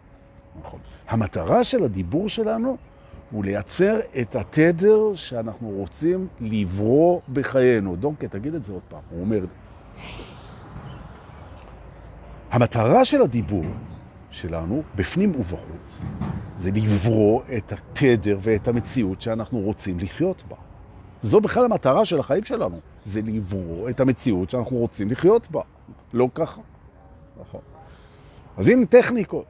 נכון. 0.59 0.79
המטרה 1.07 1.63
של 1.63 1.83
הדיבור 1.83 2.29
שלנו 2.29 2.77
הוא 3.31 3.43
לייצר 3.43 3.99
את 4.21 4.35
התדר 4.35 5.15
שאנחנו 5.15 5.69
רוצים 5.69 6.27
לברוא 6.41 7.21
בחיינו. 7.33 7.95
דונקה, 7.95 8.27
תגיד 8.27 8.55
את 8.55 8.63
זה 8.63 8.73
עוד 8.73 8.81
פעם. 8.89 9.01
הוא 9.09 9.21
אומר, 9.21 9.45
המטרה 12.51 13.05
של 13.05 13.21
הדיבור 13.21 13.65
שלנו, 14.31 14.83
בפנים 14.95 15.31
ובחוץ, 15.35 16.01
זה 16.55 16.71
לברוא 16.75 17.41
את 17.57 17.71
התדר 17.71 18.37
ואת 18.41 18.67
המציאות 18.67 19.21
שאנחנו 19.21 19.59
רוצים 19.59 19.97
לחיות 19.99 20.43
בה. 20.49 20.55
זו 21.21 21.41
בכלל 21.41 21.65
המטרה 21.65 22.05
של 22.05 22.19
החיים 22.19 22.43
שלנו, 22.43 22.79
זה 23.03 23.21
לברוא 23.21 23.89
את 23.89 23.99
המציאות 23.99 24.49
שאנחנו 24.49 24.77
רוצים 24.77 25.11
לחיות 25.11 25.51
בה. 25.51 25.61
לא 26.13 26.29
ככה. 26.35 26.61
נכון. 27.41 27.61
אז 28.57 28.67
הנה 28.67 28.85
טכניקות. 28.85 29.45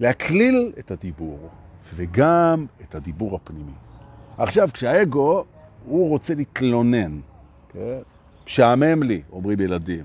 להקליל 0.00 0.72
את 0.78 0.90
הדיבור, 0.90 1.48
וגם 1.94 2.66
את 2.82 2.94
הדיבור 2.94 3.34
הפנימי. 3.36 3.72
עכשיו, 4.38 4.68
כשהאגו, 4.72 5.44
הוא 5.84 6.08
רוצה 6.08 6.34
להתלונן, 6.34 7.20
כן? 7.72 7.98
שעמם 8.46 9.02
לי, 9.02 9.22
אומרים 9.32 9.60
ילדים. 9.60 10.04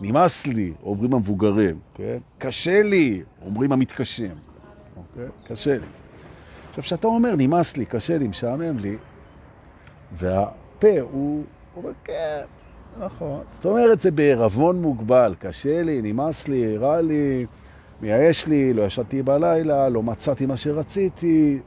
נמאס 0.00 0.46
לי, 0.46 0.72
אומרים 0.82 1.14
המבוגרים, 1.14 1.78
כן? 1.94 2.18
קשה 2.38 2.82
לי, 2.82 3.22
אומרים 3.44 3.72
המתקשים. 3.72 4.34
אוקיי? 4.96 5.28
קשה 5.46 5.78
לי. 5.78 5.86
עכשיו, 6.68 6.84
כשאתה 6.84 7.06
אומר, 7.06 7.34
נמאס 7.36 7.76
לי, 7.76 7.84
קשה 7.84 8.18
לי, 8.18 8.28
משעמם 8.28 8.78
לי, 8.78 8.96
והפה 10.12 11.00
הוא 11.00 11.44
אומר, 11.76 11.90
כן, 12.04 12.40
נכון. 12.98 13.40
זאת 13.48 13.64
אומרת, 13.64 14.00
זה 14.00 14.10
בערבון 14.10 14.82
מוגבל, 14.82 15.34
קשה 15.38 15.82
לי, 15.82 16.02
נמאס 16.02 16.48
לי, 16.48 16.76
רע 16.76 17.00
לי, 17.00 17.46
מייאש 18.02 18.46
לי, 18.46 18.72
לא 18.72 18.82
ישנתי 18.82 19.22
בלילה, 19.22 19.88
לא 19.88 20.02
מצאתי 20.02 20.46
מה 20.46 20.56
שרציתי, 20.56 21.58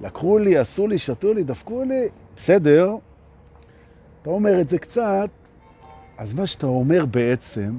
לקחו 0.00 0.38
לי, 0.38 0.58
עשו 0.58 0.86
לי, 0.86 0.98
שתו 0.98 1.34
לי, 1.34 1.44
דפקו 1.44 1.84
לי, 1.84 2.08
בסדר. 2.36 2.96
אתה 4.22 4.30
אומר 4.30 4.60
את 4.60 4.68
זה 4.68 4.78
קצת, 4.78 5.30
אז 6.18 6.34
מה 6.34 6.46
שאתה 6.46 6.66
אומר 6.66 7.06
בעצם 7.06 7.74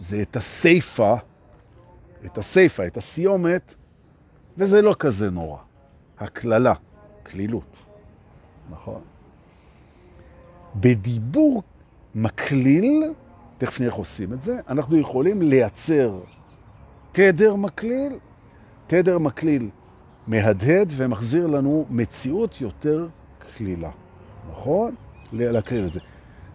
זה 0.00 0.22
את 0.22 0.36
הסייפה, 0.36 1.14
את 2.26 2.38
הסייפה, 2.38 2.86
את 2.86 2.96
הסיומת, 2.96 3.74
וזה 4.58 4.82
לא 4.82 4.96
כזה 4.98 5.30
נורא. 5.30 5.58
הכללה, 6.18 6.74
כלילות, 7.26 7.86
נכון? 8.70 9.00
בדיבור 10.76 11.62
מקליל, 12.14 13.12
תכף 13.58 13.80
נראה 13.80 13.90
איך 13.90 13.98
עושים 13.98 14.32
את 14.32 14.42
זה, 14.42 14.60
אנחנו 14.68 14.96
יכולים 14.96 15.42
לייצר 15.42 16.20
תדר 17.12 17.54
מקליל, 17.54 18.18
תדר 18.86 19.18
מקליל 19.18 19.68
מהדהד 20.26 20.92
ומחזיר 20.96 21.46
לנו 21.46 21.86
מציאות 21.90 22.60
יותר 22.60 23.08
כלילה, 23.56 23.90
נכון? 24.50 24.94
להקליל 25.32 25.84
את 25.84 25.92
זה. 25.92 26.00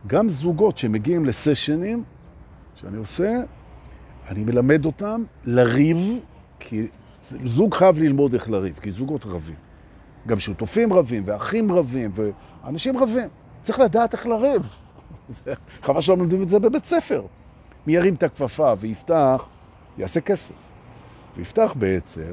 גם 0.07 0.29
זוגות 0.29 0.77
שמגיעים 0.77 1.25
לסשנים 1.25 2.03
שאני 2.75 2.97
עושה, 2.97 3.41
אני 4.29 4.43
מלמד 4.43 4.85
אותם 4.85 5.23
לריב, 5.45 6.19
כי 6.59 6.87
זוג 7.45 7.73
חייב 7.73 7.97
ללמוד 7.97 8.33
איך 8.33 8.49
לריב, 8.49 8.79
כי 8.81 8.91
זוגות 8.91 9.25
רבים. 9.25 9.55
גם 10.27 10.39
שותופים 10.39 10.93
רבים, 10.93 11.23
ואחים 11.25 11.71
רבים, 11.71 12.11
ואנשים 12.13 12.97
רבים. 12.97 13.29
צריך 13.61 13.79
לדעת 13.79 14.13
איך 14.13 14.27
לריב. 14.27 14.75
חבל 15.83 16.01
שלא 16.01 16.17
מלמדים 16.17 16.41
את 16.41 16.49
זה 16.49 16.59
בבית 16.59 16.85
ספר. 16.85 17.21
מי 17.87 17.93
ירים 17.95 18.13
את 18.13 18.23
הכפפה 18.23 18.73
ויפתח 18.79 19.43
יעשה 19.97 20.21
כסף. 20.21 20.53
ויפתח 21.37 21.73
בעצם 21.79 22.31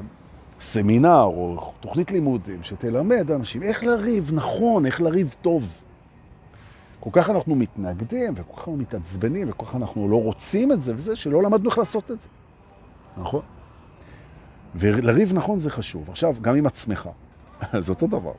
סמינר 0.59 1.23
או 1.23 1.71
תוכנית 1.79 2.11
לימודים 2.11 2.63
שתלמד 2.63 3.31
אנשים 3.31 3.63
איך 3.63 3.83
לריב 3.83 4.31
נכון, 4.33 4.85
איך 4.85 5.01
לריב 5.01 5.35
טוב. 5.41 5.81
כל 6.99 7.09
כך 7.13 7.29
אנחנו 7.29 7.55
מתנגדים 7.55 8.33
וכל 8.35 8.53
כך 8.53 8.57
אנחנו 8.57 8.77
מתעצבנים 8.77 9.49
וכל 9.49 9.65
כך 9.65 9.75
אנחנו 9.75 10.09
לא 10.09 10.21
רוצים 10.21 10.71
את 10.71 10.81
זה 10.81 10.93
וזה 10.95 11.15
שלא 11.15 11.43
למדנו 11.43 11.69
איך 11.69 11.77
לעשות 11.77 12.11
את 12.11 12.21
זה. 12.21 12.27
נכון? 13.17 13.41
ולריב 14.75 15.33
נכון 15.33 15.59
זה 15.59 15.69
חשוב. 15.69 16.09
עכשיו, 16.09 16.35
גם 16.41 16.55
עם 16.55 16.65
עצמך. 16.65 17.09
זה 17.79 17.91
אותו 17.91 18.07
דבר. 18.07 18.33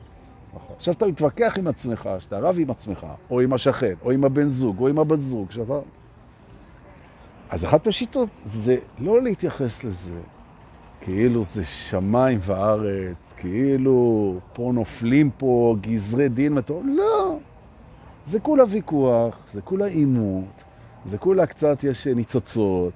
נכון. 0.53 0.75
עכשיו 0.75 0.93
אתה 0.93 1.07
מתווכח 1.07 1.55
עם 1.57 1.67
עצמך, 1.67 2.09
שאתה 2.19 2.39
רב 2.39 2.55
עם 2.59 2.69
עצמך, 2.69 3.05
או 3.29 3.41
עם 3.41 3.53
השכן, 3.53 3.93
או 4.01 4.11
עם 4.11 4.23
הבן 4.23 4.47
זוג, 4.47 4.79
או 4.79 4.87
עם 4.87 4.99
הבת 4.99 5.19
זוג, 5.19 5.51
שאתה... 5.51 5.79
אז 7.49 7.65
אחת 7.65 7.87
השיטות 7.87 8.29
זה 8.33 8.77
לא 8.99 9.21
להתייחס 9.21 9.83
לזה 9.83 10.19
כאילו 11.01 11.43
זה 11.43 11.63
שמיים 11.63 12.39
וארץ, 12.41 13.33
כאילו 13.37 14.33
פה 14.53 14.71
נופלים 14.73 15.29
פה 15.37 15.75
גזרי 15.81 16.29
דין 16.29 16.53
מטור. 16.53 16.83
לא, 16.85 17.37
זה 18.25 18.39
כולה 18.39 18.63
ויכוח, 18.69 19.37
זה 19.51 19.61
כולה 19.61 19.85
עימות, 19.85 20.63
זה 21.05 21.17
כולה 21.17 21.45
קצת 21.45 21.83
יש 21.83 22.07
ניצוצות, 22.07 22.93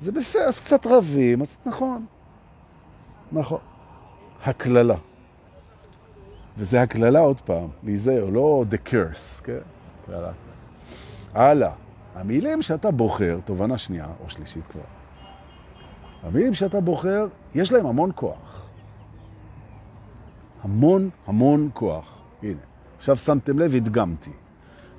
זה 0.00 0.12
בסדר, 0.12 0.42
אז 0.42 0.60
קצת 0.60 0.86
רבים, 0.86 1.42
אז 1.42 1.56
נכון. 1.66 2.06
נכון. 3.32 3.60
הקללה. 4.44 4.96
וזה 6.58 6.82
הקללה 6.82 7.20
עוד 7.20 7.40
פעם, 7.40 7.68
להיזהר, 7.82 8.24
לא 8.32 8.64
the 8.70 8.88
curse, 8.88 9.42
כן? 9.44 9.58
קללה. 10.06 10.32
הלאה. 11.34 11.70
המילים 12.20 12.62
שאתה 12.62 12.90
בוחר, 12.90 13.38
תובנה 13.44 13.78
שנייה 13.78 14.06
או 14.24 14.30
שלישית 14.30 14.62
כבר, 14.72 14.80
המילים 16.22 16.54
שאתה 16.54 16.80
בוחר, 16.80 17.26
יש 17.54 17.72
להם 17.72 17.86
המון 17.86 18.10
כוח. 18.14 18.68
המון 20.62 21.10
המון 21.26 21.70
כוח. 21.74 22.18
הנה, 22.42 22.60
עכשיו 22.96 23.16
שמתם 23.16 23.58
לב, 23.58 23.74
הדגמתי. 23.74 24.30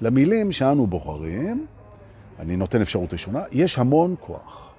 למילים 0.01 0.51
שאנו 0.51 0.87
בוחרים, 0.87 1.65
אני 2.39 2.57
נותן 2.57 2.81
אפשרות 2.81 3.13
ראשונה, 3.13 3.43
יש 3.51 3.79
המון 3.79 4.15
כוח. 4.19 4.71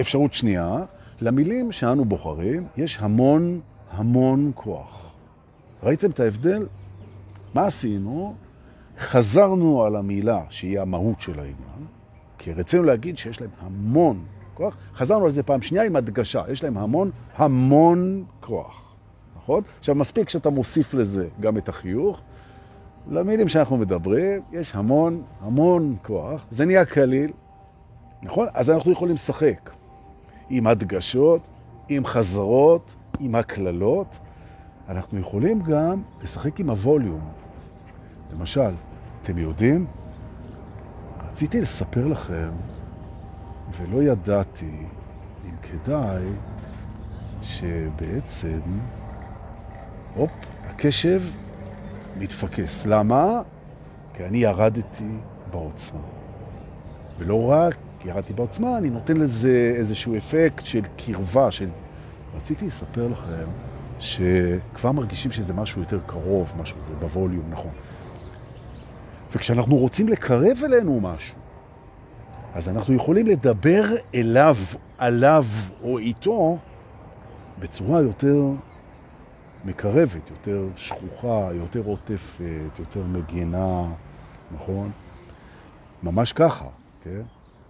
אפשרות 0.00 0.34
שנייה, 0.34 0.84
למילים 1.20 1.72
שאנו 1.72 2.04
בוחרים, 2.04 2.66
יש 2.76 2.98
המון 3.00 3.60
המון 3.90 4.52
כוח. 4.54 5.10
ראיתם 5.82 6.10
את 6.10 6.20
ההבדל? 6.20 6.66
מה 7.54 7.66
עשינו? 7.66 8.34
חזרנו 9.02 9.84
על 9.84 9.96
המילה 9.96 10.42
שהיא 10.50 10.80
המהות 10.80 11.20
של 11.20 11.38
העניין, 11.38 11.86
כי 12.38 12.52
רצינו 12.52 12.82
להגיד 12.82 13.18
שיש 13.18 13.40
להם 13.40 13.50
המון 13.60 14.24
כוח. 14.54 14.76
חזרנו 14.94 15.24
על 15.24 15.30
זה 15.30 15.42
פעם 15.42 15.62
שנייה 15.62 15.84
עם 15.84 15.96
הדגשה, 15.96 16.42
יש 16.48 16.64
להם 16.64 16.76
המון, 16.78 17.10
המון 17.36 18.24
כוח. 18.40 18.94
נכון? 19.36 19.62
עכשיו, 19.78 19.94
מספיק 19.94 20.28
שאתה 20.28 20.50
מוסיף 20.50 20.94
לזה 20.94 21.28
גם 21.40 21.58
את 21.58 21.68
החיוך. 21.68 22.20
למילים 23.10 23.48
שאנחנו 23.48 23.76
מדברים, 23.76 24.42
יש 24.52 24.74
המון, 24.74 25.22
המון 25.40 25.96
כוח. 26.02 26.44
זה 26.50 26.64
נהיה 26.64 26.84
קליל, 26.84 27.30
נכון? 28.22 28.46
אז 28.54 28.70
אנחנו 28.70 28.92
יכולים 28.92 29.14
לשחק 29.14 29.70
עם 30.50 30.66
הדגשות, 30.66 31.40
עם 31.88 32.06
חזרות, 32.06 32.94
עם 33.20 33.34
הכללות. 33.34 34.18
אנחנו 34.88 35.18
יכולים 35.18 35.62
גם 35.62 36.02
לשחק 36.22 36.60
עם 36.60 36.70
הווליום. 36.70 37.20
למשל, 38.32 38.70
אתם 39.22 39.38
יודעים, 39.38 39.86
רציתי 41.30 41.60
לספר 41.60 42.06
לכם, 42.06 42.50
ולא 43.78 44.02
ידעתי 44.02 44.86
אם 45.44 45.56
כדאי, 45.62 46.24
שבעצם, 47.42 48.60
הופ, 50.14 50.30
הקשב 50.66 51.22
מתפקס. 52.18 52.86
למה? 52.86 53.40
כי 54.14 54.24
אני 54.24 54.38
ירדתי 54.38 55.10
בעוצמה. 55.50 56.00
ולא 57.18 57.50
רק 57.50 57.76
ירדתי 58.04 58.32
בעוצמה, 58.32 58.78
אני 58.78 58.90
נותן 58.90 59.16
לזה 59.16 59.74
איזשהו 59.76 60.16
אפקט 60.16 60.66
של 60.66 60.82
קרבה, 60.96 61.50
של... 61.50 61.68
רציתי 62.36 62.66
לספר 62.66 63.08
לכם 63.08 63.50
שכבר 63.98 64.92
מרגישים 64.92 65.30
שזה 65.32 65.54
משהו 65.54 65.80
יותר 65.80 66.00
קרוב, 66.06 66.52
משהו 66.60 66.80
זה 66.80 66.94
בווליום, 66.94 67.44
נכון. 67.50 67.70
וכשאנחנו 69.32 69.76
רוצים 69.76 70.08
לקרב 70.08 70.58
אלינו 70.64 71.00
משהו, 71.00 71.38
אז 72.54 72.68
אנחנו 72.68 72.94
יכולים 72.94 73.26
לדבר 73.26 73.84
אליו, 74.14 74.56
עליו 74.98 75.44
או 75.82 75.98
איתו 75.98 76.58
בצורה 77.58 78.00
יותר 78.00 78.44
מקרבת, 79.64 80.30
יותר 80.30 80.68
שכוחה, 80.76 81.48
יותר 81.52 81.82
עוטפת, 81.84 82.78
יותר 82.78 83.02
מגינה, 83.02 83.84
נכון? 84.54 84.90
ממש 86.02 86.32
ככה, 86.32 86.64
כן? 87.04 87.22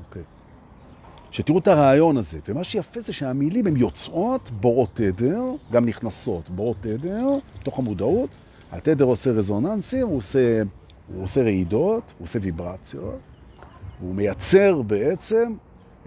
אוקיי. 0.07 0.23
שתראו 1.31 1.59
את 1.59 1.69
הרעיון 1.69 2.17
הזה, 2.17 2.39
ומה 2.49 2.65
שיפה 2.65 3.01
זה 3.01 3.13
שהמילים 3.13 3.67
הן 3.67 3.77
יוצאות, 3.77 4.51
בורות 4.51 4.91
תדר, 4.95 5.43
גם 5.73 5.85
נכנסות 5.85 6.51
בורות 6.51 6.77
תדר, 6.81 7.25
תוך 7.63 7.79
המודעות, 7.79 8.31
התדר 8.73 9.05
עושה 9.05 9.31
רזוננסים, 9.31 10.07
הוא 10.07 10.17
עושה, 10.17 10.63
הוא 11.15 11.23
עושה 11.23 11.43
רעידות, 11.43 12.15
הוא 12.19 12.25
עושה 12.25 12.39
ויברציות, 12.43 13.21
הוא 14.01 14.15
מייצר 14.15 14.83
בעצם 14.83 15.55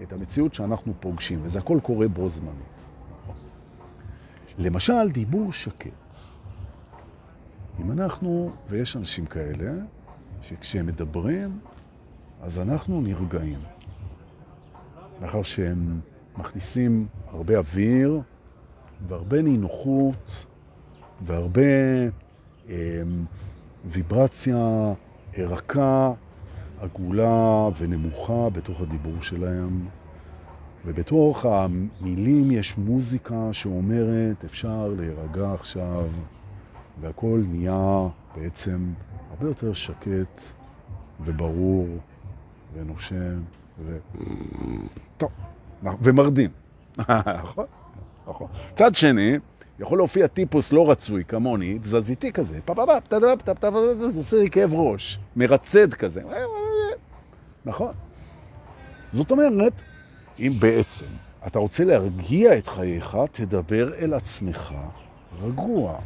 את 0.02 0.12
המציאות 0.12 0.54
שאנחנו 0.54 0.92
פוגשים, 1.00 1.40
וזה 1.42 1.58
הכל 1.58 1.78
קורה 1.82 2.08
בו 2.08 2.28
זמנית. 2.28 2.84
למשל, 4.58 5.10
דיבור 5.12 5.52
שקט. 5.52 6.14
אם 7.80 7.92
אנחנו, 7.92 8.52
ויש 8.68 8.96
אנשים 8.96 9.26
כאלה, 9.26 9.72
שכשהם 10.42 10.86
מדברים, 10.86 11.58
אז 12.42 12.58
אנחנו 12.58 13.00
נרגעים. 13.00 13.58
לאחר 15.22 15.42
שהם 15.42 16.00
מכניסים 16.38 17.06
הרבה 17.26 17.58
אוויר 17.58 18.20
והרבה 19.08 19.42
נינוחות 19.42 20.46
והרבה 21.22 21.62
אה, 22.68 23.02
ויברציה 23.86 24.92
רכה, 25.38 26.12
עגולה 26.80 27.68
ונמוכה 27.78 28.50
בתוך 28.52 28.80
הדיבור 28.80 29.22
שלהם. 29.22 29.86
ובתוך 30.86 31.44
המילים 31.44 32.50
יש 32.50 32.78
מוזיקה 32.78 33.48
שאומרת, 33.52 34.44
אפשר 34.44 34.94
להירגע 34.98 35.52
עכשיו, 35.52 36.06
והכל 37.00 37.42
נהיה 37.48 38.08
בעצם 38.36 38.92
הרבה 39.30 39.46
יותר 39.46 39.72
שקט 39.72 40.40
וברור 41.24 41.88
ונושם 42.74 43.40
ו... 43.84 43.98
טוב, 45.16 45.30
ומרדים. 46.02 46.50
נכון? 46.98 47.66
נכון. 48.28 48.46
צד 48.74 48.94
שני, 48.94 49.38
יכול 49.80 49.98
להופיע 49.98 50.26
טיפוס 50.26 50.72
לא 50.72 50.90
רצוי 50.90 51.24
כמוני, 51.24 51.78
תזזיתי 51.78 52.32
כזה, 52.32 52.58
פאפאפאפ, 52.64 53.08
טאפ, 53.08 53.42
טאפ, 53.42 53.58
טאפ, 53.58 53.74
זה 54.08 54.20
עושה 54.20 54.36
לי 54.36 54.50
כאב 54.50 54.74
ראש, 54.74 55.18
מרצד 55.36 55.94
כזה. 55.94 56.22
נכון. 57.64 57.92
זאת 59.12 59.30
אומרת, 59.30 59.82
אם 60.38 60.52
בעצם 60.58 61.06
אתה 61.46 61.58
רוצה 61.58 61.84
להרגיע 61.84 62.58
את 62.58 62.68
חייך, 62.68 63.16
תדבר 63.32 63.94
אל 63.94 64.14
עצמך 64.14 64.74
רגוע. 65.42 65.98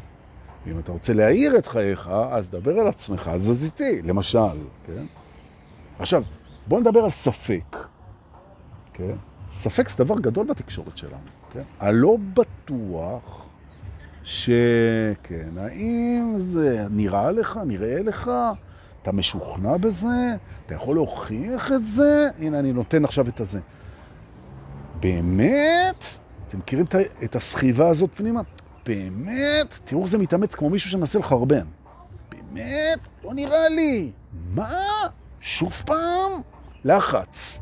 ואם 0.66 0.78
אתה 0.78 0.92
רוצה 0.92 1.12
להעיר 1.12 1.58
את 1.58 1.66
חייך, 1.66 2.10
אז 2.30 2.50
דבר 2.50 2.80
אל 2.80 2.88
עצמך 2.88 3.30
תזזיתי, 3.36 4.02
למשל, 4.02 4.38
כן? 4.86 5.04
עכשיו, 5.98 6.22
בואו 6.66 6.80
נדבר 6.80 7.00
על 7.00 7.10
ספק, 7.10 7.76
כן? 8.92 9.14
ספק 9.52 9.88
זה 9.88 10.04
דבר 10.04 10.20
גדול 10.20 10.46
בתקשורת 10.46 10.96
שלנו, 10.96 11.16
כן? 11.52 11.62
הלא 11.80 12.16
בטוח 12.34 13.46
שכן, 14.24 15.48
האם 15.58 16.34
זה 16.36 16.86
נראה 16.90 17.30
לך, 17.30 17.60
נראה 17.66 18.02
לך, 18.02 18.30
אתה 19.02 19.12
משוכנע 19.12 19.76
בזה, 19.76 20.36
אתה 20.66 20.74
יכול 20.74 20.94
להוכיח 20.96 21.72
את 21.72 21.86
זה, 21.86 22.28
הנה 22.38 22.58
אני 22.58 22.72
נותן 22.72 23.04
עכשיו 23.04 23.28
את 23.28 23.40
הזה. 23.40 23.60
באמת? 25.00 26.04
אתם 26.48 26.58
מכירים 26.58 26.86
את 27.24 27.36
הסחיבה 27.36 27.88
הזאת 27.88 28.10
פנימה? 28.14 28.40
באמת? 28.86 29.78
תראו 29.84 30.02
איך 30.02 30.10
זה 30.10 30.18
מתאמץ 30.18 30.54
כמו 30.54 30.70
מישהו 30.70 30.90
שמנסה 30.90 31.18
לחרבן. 31.18 31.66
באמת? 32.30 32.98
לא 33.24 33.34
נראה 33.34 33.68
לי. 33.68 34.10
מה? 34.54 34.80
שוב 35.40 35.72
פעם? 35.86 36.32
לחץ. 36.84 37.60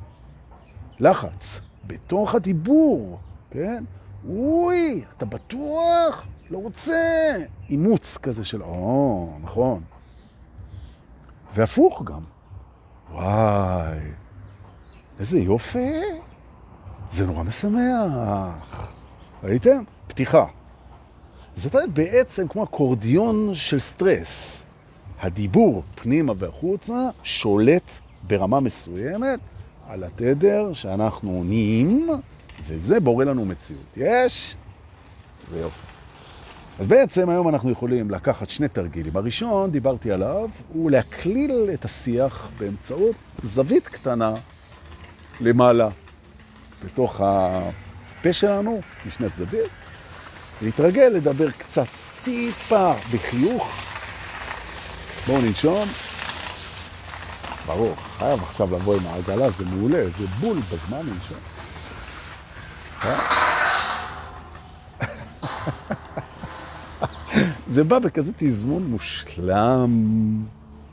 לחץ. 1.00 1.60
בתוך 1.86 2.34
הדיבור, 2.34 3.18
כן? 3.50 3.84
אוי, 4.28 5.04
אתה 5.16 5.26
בטוח? 5.26 6.26
לא 6.50 6.58
רוצה. 6.58 7.32
אימוץ 7.68 8.16
כזה 8.16 8.44
של, 8.44 8.62
או, 8.62 9.30
נכון. 9.42 9.82
והפוך 11.54 12.02
גם. 12.04 12.20
וואי, 13.12 13.98
איזה 15.20 15.38
יופי. 15.38 16.00
זה 17.10 17.26
נורא 17.26 17.42
משמח. 17.42 18.92
ראיתם? 19.44 19.82
פתיחה. 20.06 20.46
זאת 21.56 21.74
אומרת 21.74 21.92
בעצם 21.92 22.48
כמו 22.48 22.64
אקורדיון 22.64 23.54
של 23.54 23.78
סטרס. 23.78 24.64
הדיבור 25.20 25.82
פנימה 25.94 26.32
והחוצה 26.36 27.08
שולט 27.22 27.90
ברמה 28.22 28.60
מסוימת 28.60 29.40
על 29.88 30.04
התדר 30.04 30.72
שאנחנו 30.72 31.44
נהיים, 31.44 32.08
וזה 32.66 33.00
בורא 33.00 33.24
לנו 33.24 33.44
מציאות. 33.44 33.96
יש? 33.96 34.56
ויופי. 35.50 35.97
אז 36.78 36.86
בעצם 36.86 37.30
היום 37.30 37.48
אנחנו 37.48 37.70
יכולים 37.70 38.10
לקחת 38.10 38.50
שני 38.50 38.68
תרגילים. 38.68 39.16
הראשון, 39.16 39.70
דיברתי 39.70 40.12
עליו, 40.12 40.50
הוא 40.72 40.90
להקליל 40.90 41.70
את 41.74 41.84
השיח 41.84 42.48
באמצעות 42.58 43.16
זווית 43.42 43.88
קטנה 43.88 44.34
למעלה, 45.40 45.88
בתוך 46.84 47.20
הפה 47.24 48.32
שלנו, 48.32 48.80
משני 49.06 49.30
צדדים, 49.30 49.66
להתרגל 50.62 51.08
לדבר 51.14 51.50
קצת 51.50 51.86
טיפה 52.24 52.92
בחיוך. 53.12 53.84
בואו 55.26 55.40
ננשום. 55.42 55.88
ברור, 57.66 57.94
חייב 57.96 58.42
עכשיו 58.42 58.74
לבוא 58.74 58.96
עם 58.96 59.06
העגלה, 59.06 59.50
זה 59.50 59.64
מעולה, 59.64 60.08
זה 60.08 60.26
בול 60.26 60.58
בזמן 60.58 61.06
לנשום. 61.06 61.38
זה 67.78 67.84
בא 67.84 67.98
בכזה 67.98 68.32
תזמון 68.36 68.82
מושלם. 68.82 69.90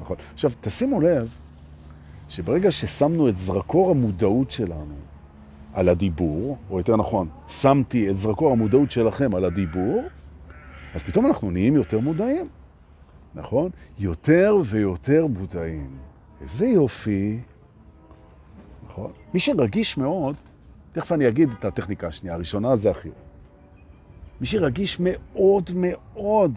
נכון. 0.01 0.17
עכשיו, 0.33 0.51
תשימו 0.61 1.01
לב 1.01 1.29
שברגע 2.29 2.71
ששמנו 2.71 3.29
את 3.29 3.37
זרקור 3.37 3.91
המודעות 3.91 4.51
שלנו 4.51 4.95
על 5.73 5.89
הדיבור, 5.89 6.57
או 6.69 6.77
יותר 6.77 6.95
נכון, 6.95 7.27
שמתי 7.47 8.09
את 8.09 8.17
זרקור 8.17 8.51
המודעות 8.51 8.91
שלכם 8.91 9.35
על 9.35 9.45
הדיבור, 9.45 10.03
אז 10.95 11.03
פתאום 11.03 11.25
אנחנו 11.25 11.51
נהיים 11.51 11.75
יותר 11.75 11.99
מודעים, 11.99 12.47
נכון? 13.35 13.69
יותר 13.97 14.55
ויותר 14.65 15.27
מודעים. 15.27 15.89
איזה 16.41 16.65
יופי, 16.65 17.39
נכון? 18.89 19.11
מי 19.33 19.39
שרגיש 19.39 19.97
מאוד, 19.97 20.35
תכף 20.91 21.11
אני 21.11 21.27
אגיד 21.27 21.49
את 21.59 21.65
הטכניקה 21.65 22.07
השנייה, 22.07 22.35
הראשונה 22.35 22.75
זה 22.75 22.91
החיוך. 22.91 23.24
מי 24.41 24.47
שרגיש 24.47 24.97
מאוד 24.99 25.69
מאוד 25.75 26.53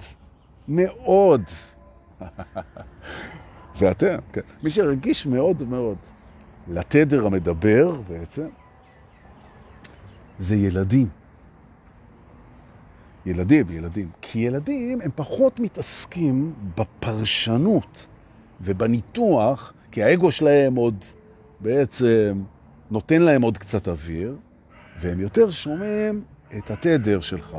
מאוד 0.69 1.43
זה 3.79 3.91
אתם, 3.91 4.19
כן. 4.33 4.41
מי 4.63 4.71
שרגיש 4.71 5.27
מאוד 5.27 5.63
מאוד 5.63 5.97
לתדר 6.69 7.27
המדבר 7.27 8.01
בעצם, 8.09 8.47
זה 10.39 10.57
ילדים. 10.57 11.09
ילדים, 13.27 13.67
ילדים. 13.71 14.11
כי 14.21 14.39
ילדים 14.39 15.01
הם 15.01 15.11
פחות 15.15 15.61
מתעסקים 15.61 16.55
בפרשנות 16.79 18.07
ובניתוח, 18.61 19.73
כי 19.91 20.03
האגו 20.03 20.31
שלהם 20.31 20.75
עוד 20.75 21.05
בעצם 21.61 22.43
נותן 22.91 23.23
להם 23.23 23.43
עוד 23.43 23.59
קצת 23.59 23.89
אוויר, 23.89 24.37
והם 25.01 25.21
יותר 25.21 25.51
שומעים 25.51 26.25
את 26.57 26.71
התדר 26.71 27.21
שלך, 27.21 27.57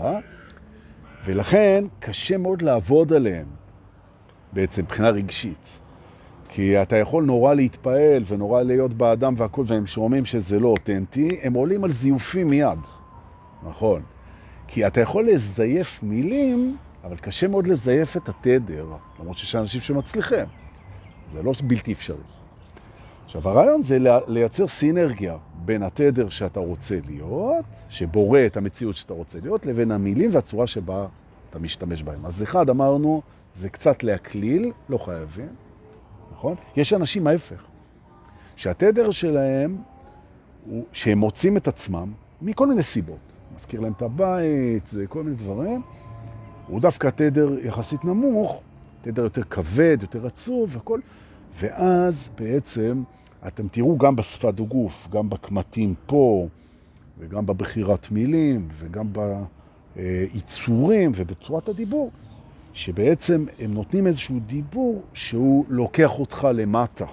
ולכן 1.26 1.86
קשה 2.00 2.38
מאוד 2.38 2.62
לעבוד 2.62 3.14
עליהם 3.14 3.48
בעצם, 4.54 4.82
מבחינה 4.82 5.10
רגשית. 5.10 5.80
כי 6.50 6.82
אתה 6.82 6.98
יכול 6.98 7.24
נורא 7.24 7.54
להתפעל 7.54 8.24
ונורא 8.28 8.62
להיות 8.62 8.94
באדם 8.94 9.34
והכל, 9.38 9.64
והם 9.68 9.86
שומעים 9.86 10.26
שזה 10.26 10.60
לא 10.60 10.68
אותנטי, 10.68 11.40
הם 11.42 11.54
עולים 11.54 11.84
על 11.84 11.92
זיופים 11.92 12.48
מיד, 12.50 12.80
נכון. 13.64 14.02
כי 14.68 14.88
אתה 14.88 15.02
יכול 15.02 15.26
לזייף 15.26 16.04
מילים, 16.04 16.78
אבל 17.04 17.18
קשה 17.18 17.48
מאוד 17.48 17.68
לזייף 17.68 18.18
את 18.18 18.30
התדר, 18.30 18.86
למרות 19.20 19.38
שיש 19.38 19.56
אנשים 19.56 19.82
שמצליחים. 19.82 20.46
זה 21.32 21.44
לא 21.44 21.54
בלתי 21.64 21.92
אפשרי. 21.92 22.39
עכשיו, 23.30 23.50
הרעיון 23.50 23.82
זה 23.82 23.98
לייצר 24.28 24.68
סינרגיה 24.68 25.38
בין 25.66 25.84
התדר 25.84 26.30
שאתה 26.30 26.60
רוצה 26.60 27.00
להיות, 27.08 27.66
שבורא 27.90 28.40
את 28.46 28.58
המציאות 28.58 28.96
שאתה 28.96 29.14
רוצה 29.14 29.40
להיות, 29.42 29.66
לבין 29.66 29.92
המילים 29.92 30.30
והצורה 30.34 30.68
שבה 30.68 31.08
אתה 31.50 31.60
משתמש 31.60 32.04
בהם. 32.04 32.26
אז 32.26 32.44
אחד, 32.44 32.70
אמרנו, 32.70 33.22
זה 33.54 33.70
קצת 33.70 34.04
להקליל, 34.04 34.72
לא 34.90 34.98
חייבים, 34.98 35.48
נכון? 36.32 36.56
יש 36.76 36.94
אנשים 36.94 37.28
ההפך, 37.28 37.64
שהתדר 38.56 39.12
שלהם, 39.12 39.78
הוא, 40.66 40.84
שהם 40.94 41.18
מוצאים 41.18 41.58
את 41.58 41.68
עצמם 41.68 42.12
מכל 42.42 42.68
מיני 42.68 42.84
סיבות. 42.84 43.34
מזכיר 43.56 43.80
להם 43.80 43.94
את 43.98 44.02
הבית, 44.02 44.88
זה 44.88 45.08
כל 45.08 45.24
מיני 45.24 45.36
דברים. 45.36 45.82
הוא 46.68 46.82
דווקא 46.82 47.10
תדר 47.10 47.60
יחסית 47.64 48.06
נמוך, 48.06 48.62
תדר 49.02 49.24
יותר 49.24 49.44
כבד, 49.44 49.98
יותר 50.02 50.26
עצוב, 50.26 50.78
הכל. 50.78 51.00
ואז 51.56 52.30
בעצם 52.38 53.04
אתם 53.48 53.68
תראו 53.68 53.98
גם 53.98 54.16
בשפת 54.16 54.60
הגוף, 54.60 55.08
גם 55.12 55.30
בקמטים 55.30 55.94
פה, 56.06 56.48
וגם 57.20 57.46
בבחירת 57.46 58.12
מילים, 58.12 58.68
וגם 58.72 59.08
בעיצורים 59.96 61.12
ובצורת 61.16 61.70
הדיבור, 61.70 62.12
שבעצם 62.74 63.46
הם 63.60 63.74
נותנים 63.74 64.08
איזשהו 64.08 64.40
דיבור 64.40 65.02
שהוא 65.14 65.66
לוקח 65.70 66.20
אותך 66.20 66.48
למטה, 66.54 67.06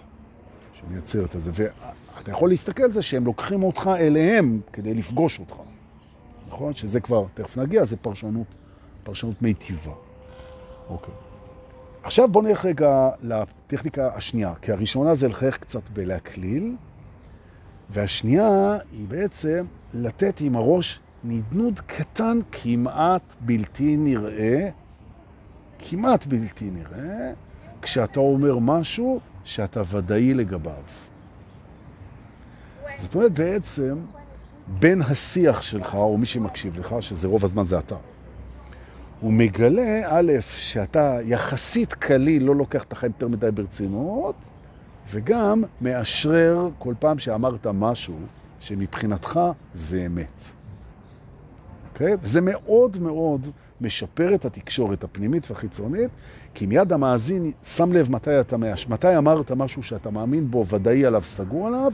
שמייצר 0.72 1.24
את 1.24 1.34
זה. 1.38 1.50
ואתה 1.54 2.30
יכול 2.30 2.48
להסתכל 2.48 2.82
על 2.82 2.92
זה 2.92 3.02
שהם 3.02 3.24
לוקחים 3.24 3.62
אותך 3.62 3.90
אליהם 3.98 4.60
כדי 4.72 4.94
לפגוש 4.94 5.40
אותך. 5.40 5.56
נכון? 6.48 6.74
שזה 6.74 7.00
כבר, 7.00 7.24
תכף 7.34 7.58
נגיע, 7.58 7.84
זה 7.84 7.96
פרשנות, 7.96 8.46
פרשנות 9.04 9.42
מיטיבה. 9.42 9.92
אוקיי. 10.88 11.14
עכשיו 12.06 12.28
בוא 12.28 12.42
נלך 12.42 12.64
רגע 12.64 13.10
לטכניקה 13.22 14.10
השנייה, 14.14 14.52
כי 14.62 14.72
הראשונה 14.72 15.14
זה 15.14 15.28
לחייך 15.28 15.56
קצת 15.56 15.88
בלהקליל, 15.92 16.76
והשנייה 17.90 18.78
היא 18.92 19.08
בעצם 19.08 19.64
לתת 19.94 20.40
עם 20.40 20.56
הראש 20.56 21.00
נדנוד 21.24 21.80
קטן 21.86 22.38
כמעט 22.52 23.22
בלתי 23.40 23.96
נראה, 23.96 24.68
כמעט 25.78 26.26
בלתי 26.26 26.70
נראה, 26.70 27.32
כשאתה 27.82 28.20
אומר 28.20 28.58
משהו 28.58 29.20
שאתה 29.44 29.82
ודאי 29.90 30.34
לגביו. 30.34 30.82
זאת 32.96 33.14
אומרת 33.14 33.32
בעצם, 33.32 33.96
בין 34.78 35.02
השיח 35.02 35.62
שלך, 35.62 35.94
או 35.94 36.18
מי 36.18 36.26
שמקשיב 36.26 36.78
לך, 36.78 36.94
שזה 37.00 37.28
רוב 37.28 37.44
הזמן 37.44 37.66
זה 37.66 37.78
אתה, 37.78 37.96
הוא 39.26 39.32
מגלה, 39.32 40.02
א', 40.04 40.32
שאתה 40.56 41.18
יחסית 41.24 41.94
קליל, 41.94 42.44
לא 42.44 42.56
לוקח 42.56 42.84
את 42.84 42.92
החיים 42.92 43.12
יותר 43.12 43.28
מדי 43.28 43.50
ברצינות, 43.50 44.34
וגם 45.10 45.64
מאשרר 45.80 46.68
כל 46.78 46.94
פעם 46.98 47.18
שאמרת 47.18 47.66
משהו 47.66 48.16
שמבחינתך 48.60 49.40
זה 49.74 50.06
אמת. 50.06 50.40
אוקיי? 51.92 52.14
Okay? 52.14 52.16
וזה 52.22 52.40
מאוד 52.40 52.96
מאוד 53.00 53.46
משפר 53.80 54.34
את 54.34 54.44
התקשורת 54.44 55.04
הפנימית 55.04 55.50
והחיצונית, 55.50 56.10
כי 56.54 56.66
מיד 56.66 56.92
המאזין 56.92 57.52
שם 57.62 57.92
לב 57.92 58.10
מתי 58.10 58.40
אתה 58.40 58.56
מאש... 58.56 58.88
מתי 58.88 59.16
אמרת 59.16 59.52
משהו 59.52 59.82
שאתה 59.82 60.10
מאמין 60.10 60.50
בו, 60.50 60.66
ודאי 60.66 61.06
עליו, 61.06 61.22
סגור 61.22 61.66
עליו, 61.66 61.92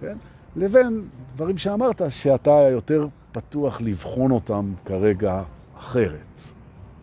כן? 0.00 0.16
לבין 0.56 1.02
דברים 1.34 1.58
שאמרת 1.58 2.02
שאתה 2.08 2.68
יותר 2.72 3.06
פתוח 3.32 3.80
לבחון 3.80 4.30
אותם 4.30 4.72
כרגע 4.84 5.42
אחרת. 5.78 6.29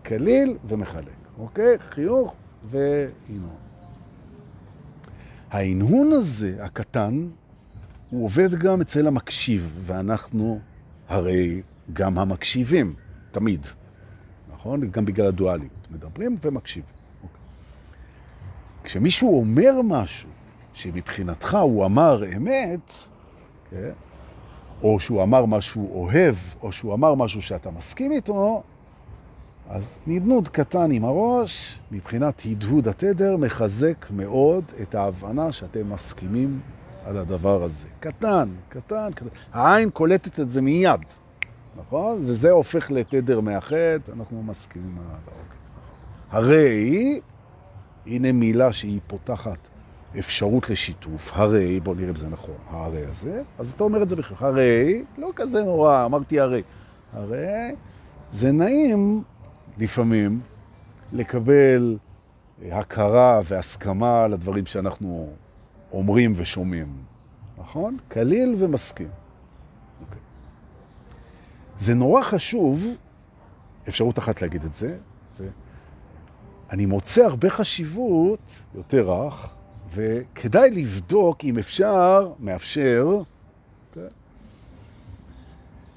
קליל 0.07 0.57
ומחלק, 0.67 1.17
אוקיי? 1.39 1.79
חיוך 1.79 2.33
והנהון. 2.69 3.55
ההנהון 5.51 6.11
הזה, 6.11 6.57
הקטן, 6.59 7.27
הוא 8.09 8.25
עובד 8.25 8.55
גם 8.55 8.81
אצל 8.81 9.07
המקשיב, 9.07 9.81
ואנחנו 9.85 10.59
הרי 11.09 11.61
גם 11.93 12.17
המקשיבים, 12.17 12.93
תמיד, 13.31 13.65
נכון? 14.53 14.91
גם 14.91 15.05
בגלל 15.05 15.27
הדואליות. 15.27 15.87
מדברים 15.91 16.37
ומקשיבים. 16.41 16.93
אוקיי. 17.23 17.39
כשמישהו 18.83 19.39
אומר 19.39 19.81
משהו 19.83 20.29
שמבחינתך 20.73 21.57
הוא 21.61 21.85
אמר 21.85 22.23
אמת, 22.37 22.91
כן? 23.69 23.91
או 24.83 24.99
שהוא 24.99 25.23
אמר 25.23 25.45
משהו 25.45 26.03
אוהב, 26.03 26.35
או 26.61 26.71
שהוא 26.71 26.93
אמר 26.93 27.15
משהו 27.15 27.41
שאתה 27.41 27.71
מסכים 27.71 28.11
איתו, 28.11 28.63
אז 29.69 29.99
נדנוד 30.08 30.47
קטן 30.47 30.91
עם 30.91 31.06
הראש, 31.06 31.80
מבחינת 31.91 32.41
הדהוד 32.45 32.88
התדר, 32.88 33.38
מחזק 33.38 34.06
מאוד 34.12 34.63
את 34.82 34.95
ההבנה 34.95 35.51
שאתם 35.51 35.93
מסכימים 35.93 36.60
על 37.06 37.17
הדבר 37.17 37.63
הזה. 37.63 37.88
קטן, 37.99 38.49
קטן, 38.69 39.10
קטן. 39.15 39.27
העין 39.53 39.89
קולטת 39.89 40.39
את 40.39 40.49
זה 40.49 40.62
מיד, 40.62 40.99
נכון? 41.77 42.23
וזה 42.25 42.51
הופך 42.51 42.91
לתדר 42.91 43.39
מאחד, 43.39 43.99
אנחנו 44.13 44.43
מסכימים 44.43 44.97
על 44.97 45.06
הדבר. 45.06 45.38
הרי, 46.32 47.19
הנה 48.06 48.32
מילה 48.32 48.73
שהיא 48.73 48.99
פותחת 49.08 49.58
אפשרות 50.19 50.69
לשיתוף, 50.69 51.32
הרי, 51.34 51.80
בוא 51.80 51.95
נראה 51.95 52.10
אם 52.10 52.15
זה 52.15 52.30
נכון, 52.30 52.56
הרי 52.69 53.06
הזה, 53.06 53.41
אז 53.60 53.71
אתה 53.71 53.84
אומר 53.84 54.03
את 54.03 54.10
זה 54.10 54.15
בכלל, 54.15 54.38
הרי, 54.47 55.03
לא 55.17 55.30
כזה 55.36 55.63
נורא, 55.63 56.06
אמרתי 56.06 56.39
הרי, 56.39 56.62
הרי, 57.13 57.75
זה 58.32 58.51
נעים 58.51 59.23
לפעמים 59.79 60.41
לקבל 61.13 61.97
הכרה 62.71 63.41
והסכמה 63.45 64.27
לדברים 64.27 64.65
שאנחנו 64.65 65.29
אומרים 65.91 66.33
ושומעים, 66.35 66.97
נכון? 67.57 67.97
קליל 68.07 68.55
ומסכים. 68.57 69.07
Okay. 69.07 70.03
אוקיי. 70.05 70.21
זה 71.77 71.93
נורא 71.93 72.23
חשוב, 72.23 72.87
אפשרות 73.87 74.19
אחת 74.19 74.41
להגיד 74.41 74.63
את 74.63 74.73
זה, 74.73 74.97
אני 76.71 76.85
מוצא 76.85 77.25
הרבה 77.25 77.49
חשיבות, 77.49 78.61
יותר 78.75 79.11
רך, 79.11 79.49
וכדאי 79.93 80.71
לבדוק 80.71 81.43
אם 81.43 81.57
אפשר, 81.57 82.31
מאפשר, 82.39 83.07
okay, 83.09 83.89
אוקיי? 83.89 84.09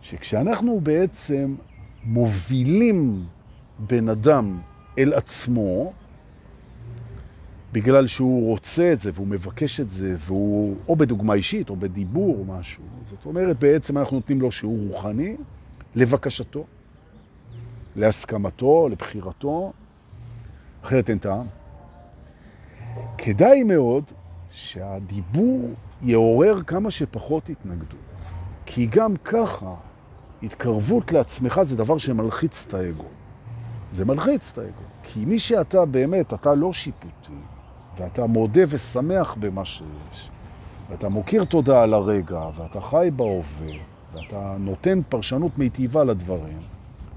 שכשאנחנו 0.02 0.80
בעצם 0.80 1.54
מובילים 2.04 3.24
בן 3.86 4.08
אדם 4.08 4.60
אל 4.98 5.12
עצמו, 5.12 5.92
בגלל 7.72 8.06
שהוא 8.06 8.48
רוצה 8.48 8.92
את 8.92 8.98
זה 8.98 9.10
והוא 9.14 9.26
מבקש 9.26 9.80
את 9.80 9.90
זה, 9.90 10.14
והוא 10.18 10.76
או 10.88 10.96
בדוגמה 10.96 11.34
אישית 11.34 11.70
או 11.70 11.76
בדיבור 11.76 12.36
או 12.38 12.44
משהו. 12.44 12.82
זאת 13.02 13.26
אומרת, 13.26 13.58
בעצם 13.58 13.98
אנחנו 13.98 14.16
נותנים 14.16 14.40
לו 14.40 14.52
שיעור 14.52 14.78
רוחני 14.88 15.36
לבקשתו, 15.94 16.64
להסכמתו, 17.96 18.88
לבחירתו, 18.88 19.72
אחרת 20.84 21.10
אין 21.10 21.18
טעם. 21.18 21.46
כדאי 23.18 23.64
מאוד 23.64 24.04
שהדיבור 24.50 25.70
יעורר 26.02 26.62
כמה 26.62 26.90
שפחות 26.90 27.48
התנגדות, 27.48 28.20
כי 28.66 28.86
גם 28.86 29.16
ככה 29.24 29.74
התקרבות 30.42 31.12
לעצמך 31.12 31.60
זה 31.62 31.76
דבר 31.76 31.98
שמלחיץ 31.98 32.66
את 32.68 32.74
האגו. 32.74 33.04
זה 33.92 34.04
מלחיץ 34.04 34.50
את 34.52 34.58
האגו. 34.58 34.82
כי 35.02 35.24
מי 35.24 35.38
שאתה 35.38 35.84
באמת, 35.84 36.34
אתה 36.34 36.54
לא 36.54 36.72
שיפוטי, 36.72 37.32
ואתה 37.98 38.26
מודה 38.26 38.62
ושמח 38.68 39.36
במה 39.40 39.64
שיש, 39.64 40.30
ואתה 40.90 41.08
מוקיר 41.08 41.44
תודה 41.44 41.82
על 41.82 41.94
הרגע, 41.94 42.48
ואתה 42.56 42.80
חי 42.80 43.10
בהווה, 43.16 43.72
ואתה 44.14 44.56
נותן 44.58 45.00
פרשנות 45.08 45.58
מיטיבה 45.58 46.04
לדברים, 46.04 46.58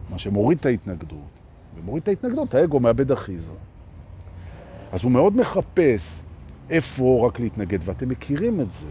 מה 0.10 0.18
שמוריד 0.18 0.58
את 0.58 0.66
ההתנגדות, 0.66 1.40
ומוריד 1.76 2.04
את 2.04 2.08
ההתנגדות, 2.08 2.54
האגו 2.54 2.80
מאבד 2.80 3.12
אחיזה. 3.12 3.52
אז 4.92 5.04
הוא 5.04 5.12
מאוד 5.12 5.36
מחפש 5.36 6.20
איפה 6.70 7.28
רק 7.28 7.40
להתנגד, 7.40 7.80
ואתם 7.82 8.10
מכירים 8.10 8.62
את 8.62 8.72
זה, 8.72 8.88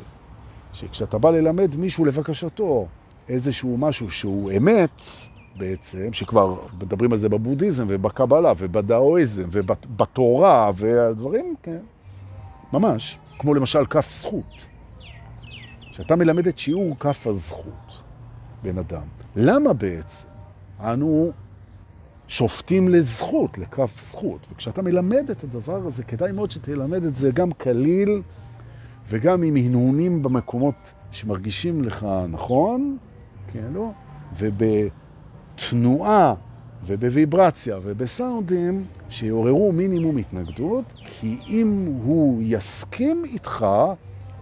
שכשאתה 0.73 1.19
בא 1.19 1.31
ללמד 1.31 1.77
מישהו 1.77 2.05
לבקשתו 2.05 2.87
איזשהו 3.29 3.77
משהו 3.79 4.11
שהוא 4.11 4.53
אמת, 4.57 5.03
בעצם, 5.57 6.13
שכבר 6.13 6.57
מדברים 6.81 7.13
על 7.13 7.19
זה 7.19 7.29
בבודהיזם 7.29 7.87
ובקבלה 7.89 8.53
ובדאואיזם 8.59 9.45
ובתורה 9.51 10.71
והדברים, 10.75 11.55
כן, 11.63 11.81
ממש, 12.73 13.19
כמו 13.39 13.55
למשל 13.55 13.87
כף 13.87 14.11
זכות. 14.13 14.73
שאתה 15.93 16.17
מלמד 16.17 16.47
את 16.47 16.59
שיעור 16.59 16.97
כף 17.01 17.27
הזכות, 17.27 18.03
בן 18.63 18.79
אדם. 18.79 19.03
למה 19.37 19.73
בעצם 19.73 20.27
אנו 20.81 21.33
שופטים 22.29 22.89
לזכות, 22.89 23.59
לכף 23.59 24.01
זכות? 24.01 24.47
וכשאתה 24.53 24.83
מלמד 24.83 25.31
את 25.31 25.45
הדבר 25.45 25.87
הזה, 25.87 26.03
כדאי 26.03 26.33
מאוד 26.33 26.51
שתלמד 26.51 27.05
את 27.05 27.15
זה 27.15 27.31
גם 27.31 27.53
כליל 27.53 28.23
וגם 29.09 29.43
עם 29.43 29.57
הנהונים 29.57 30.23
במקומות 30.23 30.93
שמרגישים 31.11 31.85
לך 31.85 32.07
נכון, 32.29 32.97
כן, 33.53 33.73
לא? 33.73 33.91
ובתנועה 35.63 36.35
ובוויברציה 36.87 37.79
ובסאונדים 37.83 38.85
שיעוררו 39.09 39.73
מינימום 39.73 40.17
התנגדות, 40.17 40.85
כי 41.05 41.39
אם 41.47 42.01
הוא 42.05 42.43
יסכים 42.47 43.25
איתך, 43.25 43.67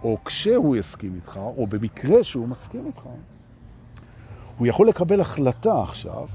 או 0.03 0.17
כשהוא 0.25 0.75
יסכים 0.75 1.15
איתך, 1.15 1.39
או 1.57 1.67
במקרה 1.67 2.23
שהוא 2.23 2.47
מסכים 2.47 2.85
איתך, 2.85 3.01
הוא 4.57 4.67
יכול 4.67 4.87
לקבל 4.87 5.21
החלטה 5.21 5.81
עכשיו, 5.81 6.27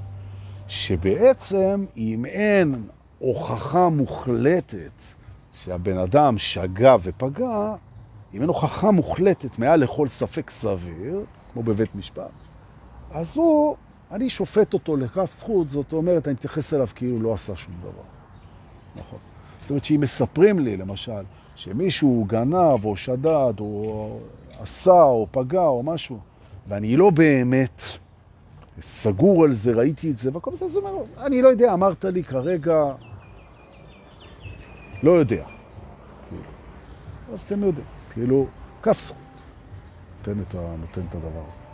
שבעצם 0.68 1.84
אם 1.96 2.24
אין 2.24 2.82
הוכחה 3.18 3.88
מוחלטת 3.88 5.02
שהבן 5.52 5.98
אדם 5.98 6.38
שגה 6.38 6.96
ופגע, 7.02 7.74
אם 8.34 8.40
אין 8.40 8.48
הוכחה 8.48 8.90
מוחלטת 8.90 9.58
מעל 9.58 9.80
לכל 9.80 10.08
ספק 10.08 10.50
סביר, 10.50 11.24
כמו 11.52 11.62
בבית 11.62 11.94
משפט, 11.94 12.30
אז 13.10 13.36
הוא, 13.36 13.76
אני 14.12 14.30
שופט 14.30 14.74
אותו 14.74 14.96
לכף 14.96 15.32
זכות, 15.34 15.68
זאת 15.68 15.92
אומרת, 15.92 16.28
אני 16.28 16.34
מתייחס 16.34 16.74
אליו 16.74 16.88
כאילו 16.94 17.20
לא 17.20 17.32
עשה 17.32 17.56
שום 17.56 17.74
דבר. 17.80 18.02
נכון. 18.96 19.18
זאת 19.60 19.70
אומרת 19.70 19.84
שאם 19.84 20.00
מספרים 20.00 20.58
לי, 20.58 20.76
למשל, 20.76 21.22
שמישהו 21.56 22.24
גנב 22.28 22.84
או 22.84 22.96
שדד 22.96 23.60
או 23.60 24.18
עשה 24.60 25.02
או 25.02 25.26
פגע 25.30 25.62
או 25.62 25.82
משהו, 25.82 26.18
ואני 26.68 26.96
לא 26.96 27.10
באמת 27.10 27.82
סגור 28.80 29.44
על 29.44 29.52
זה, 29.52 29.72
ראיתי 29.72 30.10
את 30.10 30.18
זה, 30.18 30.30
והכל 30.32 30.56
זה, 30.56 30.68
זאת 30.68 30.84
אומרת, 30.84 31.06
אני 31.18 31.42
לא 31.42 31.48
יודע, 31.48 31.74
אמרת 31.74 32.04
לי 32.04 32.24
כרגע, 32.24 32.84
לא 35.02 35.10
יודע. 35.10 35.44
כאילו. 36.28 36.42
אז 37.32 37.40
אתם 37.40 37.62
יודעים, 37.62 37.86
כאילו, 38.12 38.46
כף 38.82 39.00
זכות. 39.00 39.16
נותן 40.26 41.00
את 41.08 41.14
הדבר 41.14 41.42
הזה. 41.50 41.65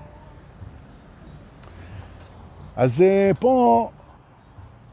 אז 2.77 3.03
אה, 3.03 3.31
פה 3.41 3.91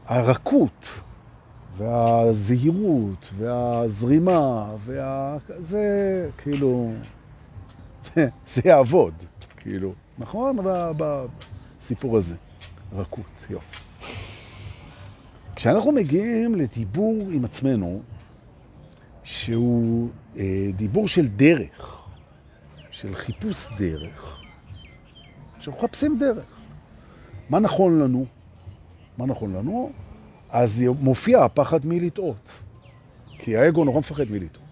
הרכות 0.06 1.00
והזהירות, 1.76 3.30
והזרימה, 3.36 4.74
וה... 4.78 5.36
זה 5.58 6.30
כאילו, 6.38 6.92
זה, 8.46 8.60
יעבוד, 8.64 9.14
כאילו, 9.56 9.92
נכון? 10.18 10.56
בסיפור 10.96 12.16
הזה, 12.16 12.34
רכות, 12.92 13.46
יופי. 13.50 13.78
כשאנחנו 15.56 15.92
מגיעים 15.92 16.54
לדיבור 16.54 17.28
עם 17.30 17.44
עצמנו, 17.44 18.02
שהוא 19.22 20.08
אה, 20.36 20.44
דיבור 20.76 21.08
של 21.08 21.28
דרך, 21.28 22.06
של 22.90 23.14
חיפוש 23.14 23.66
דרך, 23.78 24.42
שאנחנו 25.58 25.82
מחפשים 25.82 26.18
דרך. 26.18 26.59
מה 27.50 27.60
נכון 27.60 27.98
לנו? 27.98 28.26
מה 29.18 29.26
נכון 29.26 29.52
לנו? 29.52 29.90
אז 30.50 30.84
מופיע 31.00 31.44
הפחד 31.44 31.86
מלטעות. 31.86 32.50
כי 33.38 33.56
האגו 33.56 33.84
נורא 33.84 33.98
מפחד 33.98 34.24
מלטעות. 34.30 34.64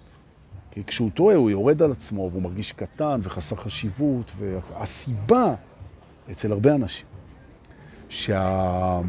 כי 0.71 0.85
כשהוא 0.85 1.11
טועה 1.15 1.37
הוא 1.37 1.51
יורד 1.51 1.83
על 1.83 1.93
עצמו 1.93 2.29
והוא 2.33 2.43
מרגיש 2.43 2.73
קטן 2.73 3.21
וחסר 3.23 3.57
חשיבות. 3.57 4.31
והסיבה 4.39 5.55
אצל 6.31 6.53
הרבה 6.53 6.75
אנשים 6.75 7.07
שהאגו 8.09 9.07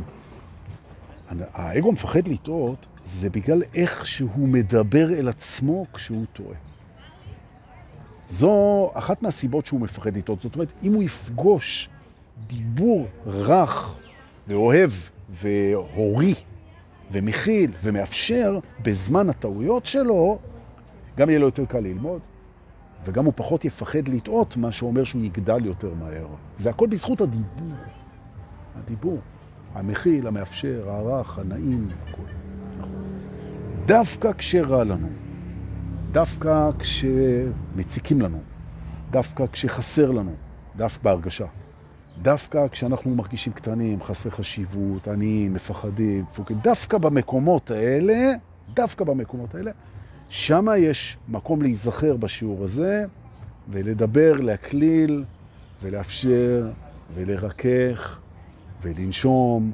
שה... 1.88 1.92
מפחד 1.92 2.28
לטעות 2.28 2.88
זה 3.04 3.30
בגלל 3.30 3.64
איך 3.76 4.08
שהוא 4.08 4.48
מדבר 4.48 5.14
אל 5.14 5.28
עצמו 5.28 5.86
כשהוא 5.94 6.26
טועה. 6.34 6.58
זו 8.30 8.92
אחת 8.94 9.24
מהסיבות 9.24 9.66
שהוא 9.66 9.82
מפחד 9.82 10.18
לטעות. 10.18 10.42
זאת 10.42 10.56
אומרת, 10.56 10.74
אם 10.84 10.94
הוא 10.94 11.04
יפגוש 11.04 11.90
דיבור 12.48 13.08
רך 13.26 13.96
ואוהב 14.48 14.92
והורי 15.30 16.34
ומכיל 17.12 17.72
ומאפשר 17.84 18.60
בזמן 18.82 19.30
הטעויות 19.30 19.86
שלו, 19.86 20.40
גם 21.18 21.30
יהיה 21.30 21.40
לו 21.40 21.46
יותר 21.46 21.66
קל 21.66 21.80
ללמוד, 21.80 22.22
וגם 23.06 23.26
הוא 23.26 23.34
פחות 23.36 23.66
יפחד 23.66 24.08
לטעות, 24.08 24.58
מה 24.58 24.72
שאומר 24.72 25.04
שהוא 25.04 25.24
יגדל 25.24 25.66
יותר 25.66 25.94
מהר. 25.94 26.28
זה 26.58 26.70
הכל 26.70 26.88
בזכות 26.88 27.22
הדיבור. 27.22 27.78
הדיבור. 28.76 29.20
המכיל, 29.76 30.28
המאפשר, 30.28 30.90
הרך, 30.90 31.40
הנעים, 31.40 31.90
הכל. 32.08 32.22
דווקא 33.86 34.32
כשרע 34.38 34.84
לנו, 34.84 35.08
דווקא 36.12 36.70
כשמציקים 36.80 38.22
לנו, 38.22 38.40
דווקא 39.12 39.46
כשחסר 39.52 40.12
לנו, 40.12 40.32
דווקא 40.76 41.04
בהרגשה. 41.04 41.46
דווקא 42.22 42.68
כשאנחנו 42.68 43.16
מרגישים 43.16 43.54
קטנים, 43.54 44.04
חסרי 44.04 44.32
חשיבות, 44.32 45.08
עניים, 45.08 45.54
מפחדים, 45.54 46.26
דפוקים, 46.30 46.60
דווקא 46.64 46.98
במקומות 46.98 47.72
האלה, 47.72 48.32
דווקא 48.74 49.04
במקומות 49.06 49.56
האלה, 49.56 49.72
שם 50.30 50.68
יש 50.78 51.18
מקום 51.28 51.62
להיזכר 51.62 52.18
בשיעור 52.18 52.64
הזה, 52.64 53.06
ולדבר, 53.70 54.34
להקליל, 54.34 55.24
ולאפשר, 55.84 56.70
ולרכך, 57.16 58.20
ולנשום, 58.82 59.72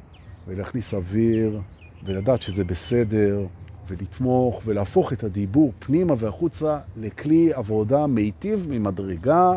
ולהכניס 0.48 0.94
אוויר, 0.94 1.62
ולדעת 2.06 2.42
שזה 2.42 2.64
בסדר, 2.64 3.46
ולתמוך, 3.88 4.62
ולהפוך 4.66 5.14
את 5.14 5.24
הדיבור 5.24 5.74
פנימה 5.80 6.14
והחוצה 6.18 6.80
לכלי 6.98 7.54
עבודה 7.54 8.08
מיטיב 8.08 8.68
ממדרגה 8.70 9.52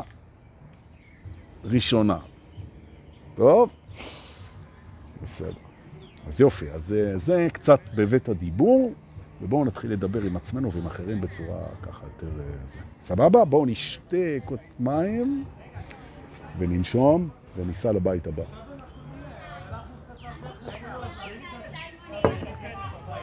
ראשונה. 1.64 2.18
טוב? 3.38 3.70
בסדר. 5.22 5.50
אז 6.28 6.40
יופי, 6.40 6.70
אז 6.70 6.84
זה, 6.84 7.18
זה 7.18 7.48
קצת 7.52 7.80
בבית 7.94 8.28
הדיבור, 8.28 8.92
ובואו 9.42 9.64
נתחיל 9.64 9.92
לדבר 9.92 10.22
עם 10.22 10.36
עצמנו 10.36 10.72
ועם 10.72 10.86
אחרים 10.86 11.20
בצורה 11.20 11.58
ככה 11.82 12.04
יותר... 12.04 12.40
אה, 12.40 12.44
זה. 12.66 12.78
סבבה? 13.00 13.44
בואו 13.44 13.66
נשתה 13.66 14.16
כוס 14.44 14.76
מים 14.80 15.44
וננשום 16.58 17.28
וניסע 17.56 17.92
לבית 17.92 18.26
הבא. 18.26 18.42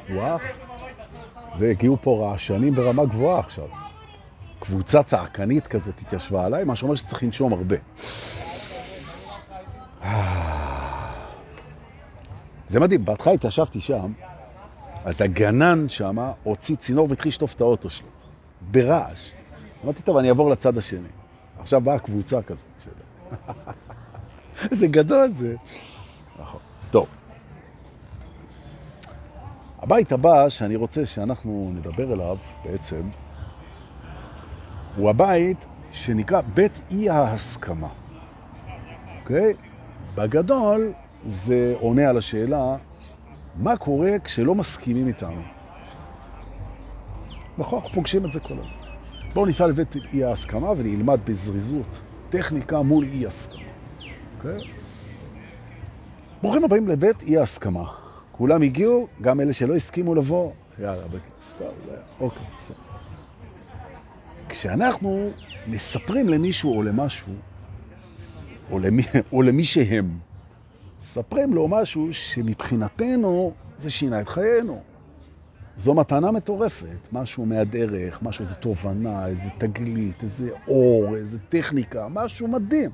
וואו, 0.10 0.40
זה 1.56 1.70
הגיעו 1.70 1.98
פה 2.02 2.28
רעשנים 2.32 2.76
ברמה 2.76 3.06
גבוהה 3.06 3.40
עכשיו. 3.40 3.68
קבוצה 4.60 5.04
צעקנית 5.04 5.68
כזאת 5.68 6.00
התיישבה 6.02 6.46
עליי, 6.46 6.64
מה 6.64 6.76
שאומר 6.76 6.96
שצריך 6.96 7.24
לנשום 7.24 7.54
הרבה. 7.54 7.76
זה 12.76 12.80
מדהים, 12.80 13.06
בהתחלה 13.06 13.34
התיישבתי 13.34 13.82
שם, 13.82 14.14
אז 15.06 15.22
הגנן 15.22 15.90
שם 15.90 16.18
הוציא 16.44 16.76
צינור 16.76 17.08
והתחיל 17.10 17.30
לשטוף 17.30 17.54
את 17.54 17.62
האוטו 17.62 17.90
שלו, 17.90 18.08
ברעש. 18.72 19.32
אמרתי, 19.84 20.02
טוב, 20.02 20.18
אני 20.18 20.30
אעבור 20.30 20.50
לצד 20.50 20.78
השני. 20.78 21.08
עכשיו 21.60 21.82
באה 21.82 22.00
קבוצה 22.00 22.42
כזאת. 22.42 22.66
זה 24.72 24.88
גדול 24.88 25.32
זה. 25.32 25.56
נכון. 26.40 26.60
טוב. 26.92 27.08
הבית 29.80 30.12
הבא 30.12 30.50
שאני 30.50 30.76
רוצה 30.76 31.06
שאנחנו 31.06 31.72
נדבר 31.76 32.14
אליו 32.14 32.38
בעצם, 32.66 33.02
הוא 34.96 35.10
הבית 35.10 35.66
שנקרא 35.92 36.42
בית 36.42 36.82
אי 36.92 37.10
ההסכמה. 37.10 37.90
אוקיי? 39.22 39.54
בגדול 40.16 40.94
זה 41.26 41.76
עונה 41.80 42.10
על 42.10 42.18
השאלה, 42.18 42.76
מה 43.56 43.78
קורה 43.78 44.20
כשלא 44.24 44.56
מסכימים 44.56 45.08
איתנו? 45.08 45.42
נכון, 47.58 47.80
אנחנו 47.80 47.94
פוגשים 47.94 48.26
את 48.26 48.32
זה 48.32 48.40
כל 48.40 48.54
הזמן. 48.54 48.80
בואו 49.34 49.46
ניסע 49.46 49.68
לבית 49.68 49.96
אי 50.14 50.24
ההסכמה 50.24 50.70
ונלמד 50.78 51.20
בזריזות 51.26 52.02
טכניקה 52.30 52.82
מול 52.82 53.06
אי 53.06 53.28
הסכמה. 53.28 53.62
אוקיי? 54.38 54.60
ברוכים 56.42 56.64
הבאים 56.64 56.88
לבית 56.88 57.22
אי 57.22 57.38
ההסכמה. 57.38 57.84
כולם 58.32 58.62
הגיעו, 58.62 59.08
גם 59.22 59.42
אלה 59.42 59.54
שלא 59.54 59.76
הסכימו 59.76 60.16
לבוא, 60.16 60.52
יאללה, 60.80 61.08
בכיף. 61.08 61.22
סתם, 61.56 61.66
זה... 61.86 61.96
אוקיי, 62.20 62.44
בסדר. 62.60 62.76
כשאנחנו 64.50 65.30
מספרים 65.68 66.30
למישהו 66.30 66.78
או 66.78 66.84
למשהו, 66.84 67.34
או 68.72 68.80
למי, 68.80 69.04
או 69.34 69.42
למי 69.42 69.64
שהם, 69.64 70.18
מספרים 71.06 71.54
לו 71.54 71.68
משהו 71.68 72.14
שמבחינתנו 72.14 73.54
זה 73.78 73.90
שינה 73.90 74.22
את 74.22 74.28
חיינו. 74.28 74.82
זו 75.76 75.94
מתנה 75.94 76.32
מטורפת, 76.32 77.08
משהו 77.12 77.46
מהדרך, 77.46 78.22
משהו, 78.22 78.44
איזו 78.44 78.56
תובנה, 78.56 79.28
איזו 79.28 79.50
תגלית, 79.58 80.24
איזה 80.24 80.50
אור, 80.68 81.16
איזו 81.16 81.38
טכניקה, 81.50 82.08
משהו 82.10 82.48
מדהים. 82.48 82.92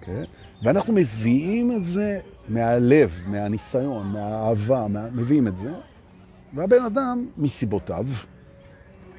אוקיי? 0.00 0.24
ואנחנו 0.62 0.92
מביאים 0.92 1.72
את 1.72 1.82
זה 1.82 2.20
מהלב, 2.48 3.22
מהניסיון, 3.26 4.06
מהאהבה, 4.06 4.88
מה... 4.88 5.06
מביאים 5.12 5.48
את 5.48 5.56
זה, 5.56 5.72
והבן 6.54 6.84
אדם, 6.84 7.26
מסיבותיו, 7.36 8.06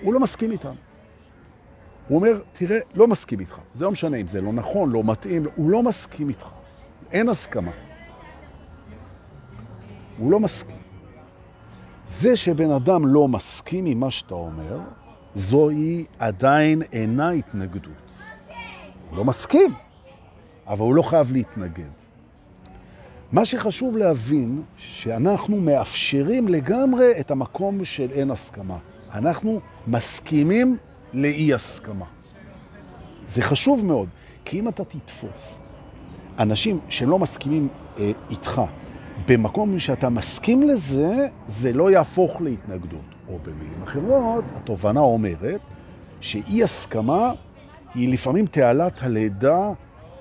הוא 0.01 0.13
לא 0.13 0.19
מסכים 0.19 0.51
איתם. 0.51 0.73
הוא 2.07 2.17
אומר, 2.17 2.41
תראה, 2.53 2.79
לא 2.93 3.07
מסכים 3.07 3.39
איתך. 3.39 3.57
זה 3.73 3.85
לא 3.85 3.91
משנה 3.91 4.17
אם 4.17 4.27
זה 4.27 4.41
לא 4.41 4.53
נכון, 4.53 4.91
לא 4.91 5.03
מתאים, 5.03 5.45
הוא 5.55 5.69
לא 5.69 5.83
מסכים 5.83 6.29
איתך. 6.29 6.47
אין 7.11 7.29
הסכמה. 7.29 7.71
הוא 10.17 10.31
לא 10.31 10.39
מסכים. 10.39 10.77
זה 12.07 12.35
שבן 12.35 12.71
אדם 12.71 13.07
לא 13.07 13.27
מסכים 13.27 13.85
עם 13.85 13.99
מה 13.99 14.11
שאתה 14.11 14.33
אומר, 14.33 14.79
זוהי 15.35 16.05
עדיין 16.19 16.81
אינה 16.93 17.29
התנגדות. 17.29 18.23
הוא 19.09 19.17
לא 19.17 19.25
מסכים, 19.25 19.73
אבל 20.67 20.79
הוא 20.79 20.95
לא 20.95 21.01
חייב 21.01 21.31
להתנגד. 21.31 21.89
מה 23.31 23.45
שחשוב 23.45 23.97
להבין, 23.97 24.63
שאנחנו 24.77 25.61
מאפשרים 25.61 26.47
לגמרי 26.47 27.19
את 27.19 27.31
המקום 27.31 27.85
של 27.85 28.11
אין 28.11 28.31
הסכמה. 28.31 28.77
אנחנו 29.13 29.59
מסכימים 29.87 30.77
לאי 31.13 31.53
הסכמה. 31.53 32.05
זה 33.25 33.41
חשוב 33.41 33.85
מאוד, 33.85 34.09
כי 34.45 34.59
אם 34.59 34.67
אתה 34.67 34.83
תתפוס 34.85 35.59
אנשים 36.39 36.79
שהם 36.89 37.09
לא 37.09 37.19
מסכימים 37.19 37.67
אה, 37.99 38.11
איתך, 38.29 38.61
במקום 39.27 39.79
שאתה 39.79 40.09
מסכים 40.09 40.63
לזה, 40.63 41.27
זה 41.47 41.73
לא 41.73 41.91
יהפוך 41.91 42.41
להתנגדות. 42.41 43.15
או 43.29 43.39
במילים 43.43 43.83
אחרות, 43.83 44.43
התובנה 44.55 44.99
אומרת 44.99 45.61
שאי 46.21 46.63
הסכמה 46.63 47.31
היא 47.95 48.13
לפעמים 48.13 48.45
תעלת 48.45 48.93
הלידה 49.01 49.71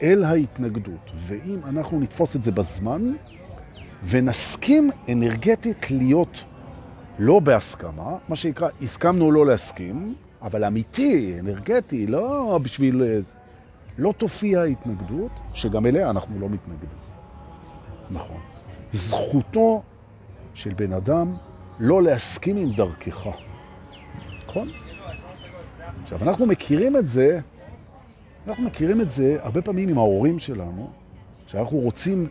אל 0.03 0.25
ההתנגדות. 0.25 1.11
ואם 1.17 1.59
אנחנו 1.69 2.01
נתפוס 2.01 2.37
את 2.37 2.43
זה 2.43 2.53
בזמן 2.53 3.12
ונסכים 4.05 4.91
אנרגטית 5.09 5.91
להיות 5.91 6.45
לא 7.19 7.41
בהסכמה, 7.41 8.17
מה 8.29 8.37
שנקרא, 8.37 8.69
הסכמנו 8.83 9.31
לא 9.31 9.47
להסכים, 9.47 10.15
אבל 10.43 10.65
אמיתי, 10.65 11.37
אנרגטי, 11.41 12.07
לא 12.07 12.59
בשביל... 12.62 13.03
לא 13.99 14.15
תופיע 14.17 14.63
התנגדות, 14.63 15.33
שגם 15.55 15.87
אליה 15.87 16.11
אנחנו 16.11 16.41
לא 16.41 16.49
מתנגדים. 16.49 16.89
נכון. 18.11 18.41
זכותו 18.93 19.83
של 20.55 20.75
בן 20.75 20.93
אדם 20.93 21.37
לא 21.79 22.03
להסכים 22.03 22.57
עם 22.57 22.73
דרכך. 22.73 23.27
נכון? 24.47 24.69
עכשיו, 26.03 26.23
אנחנו 26.23 26.47
מכירים 26.47 26.97
את 26.97 27.07
זה, 27.07 27.41
אנחנו 28.47 28.65
מכירים 28.65 29.01
את 29.01 29.11
זה 29.11 29.37
הרבה 29.41 29.63
פעמים 29.63 29.89
עם 29.89 29.99
ההורים 29.99 30.39
שלנו, 30.39 30.91
שאנחנו 31.47 31.79
רוצים 31.79 32.29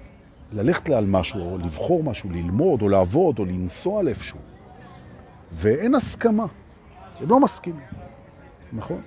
ללכת 0.51 0.89
על 0.89 1.05
משהו, 1.05 1.51
או 1.51 1.57
לבחור 1.57 2.03
משהו, 2.03 2.29
ללמוד, 2.29 2.81
או 2.81 2.89
לעבוד, 2.89 3.39
או 3.39 3.45
לנסוע 3.45 4.03
לאיפשהו. 4.03 4.39
ואין 5.51 5.95
הסכמה. 5.95 6.45
הם 7.19 7.29
לא 7.29 7.39
מסכימים, 7.39 7.85
נכון? 8.73 9.01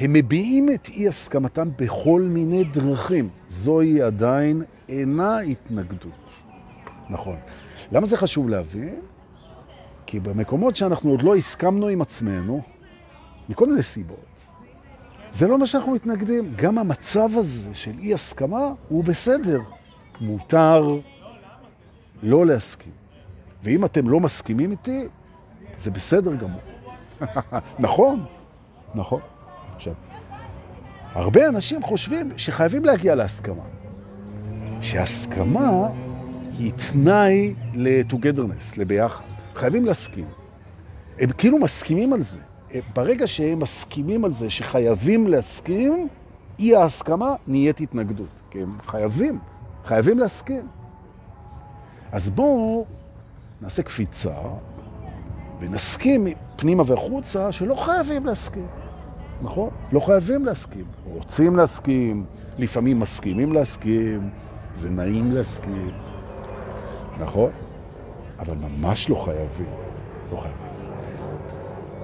והם 0.00 0.12
מביעים 0.12 0.68
את 0.74 0.88
אי 0.88 1.08
הסכמתם 1.08 1.68
בכל 1.78 2.22
מיני 2.22 2.64
דרכים. 2.64 3.28
זוהי 3.48 4.02
עדיין 4.02 4.62
אינה 4.88 5.38
התנגדות. 5.38 6.30
נכון. 7.10 7.36
למה 7.92 8.06
זה 8.06 8.16
חשוב 8.16 8.48
להבין? 8.48 9.00
כי 10.06 10.20
במקומות 10.20 10.76
שאנחנו 10.76 11.10
עוד 11.10 11.22
לא 11.22 11.36
הסכמנו 11.36 11.88
עם 11.88 12.00
עצמנו, 12.00 12.62
מכל 13.48 13.66
מיני 13.66 13.82
סיבות, 13.82 14.24
זה 15.30 15.48
לא 15.48 15.58
מה 15.58 15.66
שאנחנו 15.66 15.92
מתנגדים. 15.92 16.52
גם 16.56 16.78
המצב 16.78 17.28
הזה 17.34 17.74
של 17.74 17.98
אי 17.98 18.14
הסכמה 18.14 18.72
הוא 18.88 19.04
בסדר. 19.04 19.60
מותר 20.20 20.84
לא 22.22 22.46
להסכים. 22.46 22.92
ואם 23.62 23.84
אתם 23.84 24.08
לא 24.08 24.20
מסכימים 24.20 24.70
איתי, 24.70 25.08
זה 25.76 25.90
בסדר 25.90 26.34
גמור. 26.34 26.60
נכון, 27.78 28.24
נכון. 28.94 29.20
עכשיו, 29.76 29.94
הרבה 31.12 31.48
אנשים 31.48 31.82
חושבים 31.82 32.32
שחייבים 32.36 32.84
להגיע 32.84 33.14
להסכמה. 33.14 33.62
שהסכמה 34.80 35.88
היא 36.58 36.72
תנאי 36.72 37.54
ל-togetherness, 37.74 38.74
לביחד. 38.76 39.24
חייבים 39.54 39.84
להסכים. 39.84 40.24
הם 41.18 41.30
כאילו 41.30 41.58
מסכימים 41.58 42.12
על 42.12 42.22
זה. 42.22 42.40
ברגע 42.94 43.26
שהם 43.26 43.58
מסכימים 43.58 44.24
על 44.24 44.32
זה 44.32 44.50
שחייבים 44.50 45.26
להסכים, 45.26 46.08
אי 46.58 46.76
ההסכמה 46.76 47.34
נהיית 47.46 47.80
התנגדות. 47.80 48.40
כי 48.50 48.62
הם 48.62 48.78
חייבים, 48.86 49.38
חייבים 49.84 50.18
להסכים. 50.18 50.68
אז 52.12 52.30
בואו 52.30 52.84
נעשה 53.62 53.82
קפיצה 53.82 54.34
ונסכים 55.60 56.26
פנימה 56.56 56.82
והחוצה 56.86 57.52
שלא 57.52 57.74
חייבים 57.74 58.26
להסכים. 58.26 58.66
נכון? 59.42 59.70
לא 59.92 60.00
חייבים 60.00 60.44
להסכים. 60.44 60.84
רוצים 61.04 61.56
להסכים, 61.56 62.24
לפעמים 62.58 63.00
מסכימים 63.00 63.52
להסכים, 63.52 64.30
זה 64.74 64.90
נעים 64.90 65.32
להסכים. 65.32 65.90
נכון? 67.20 67.50
אבל 68.38 68.54
ממש 68.56 69.10
לא 69.10 69.16
חייבים. 69.24 69.66
לא 70.32 70.36
חייבים. 70.36 70.74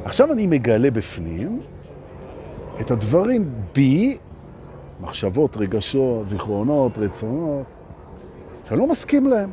עכשיו 0.04 0.32
אני 0.32 0.46
מגלה 0.46 0.90
בפנים 0.90 1.60
את 2.80 2.90
הדברים 2.90 3.52
בי, 3.74 4.18
מחשבות, 5.00 5.56
רגשות, 5.56 6.28
זיכרונות, 6.28 6.98
רצונות, 6.98 7.66
שאני 8.64 8.80
לא 8.80 8.86
מסכים 8.86 9.26
להם. 9.26 9.50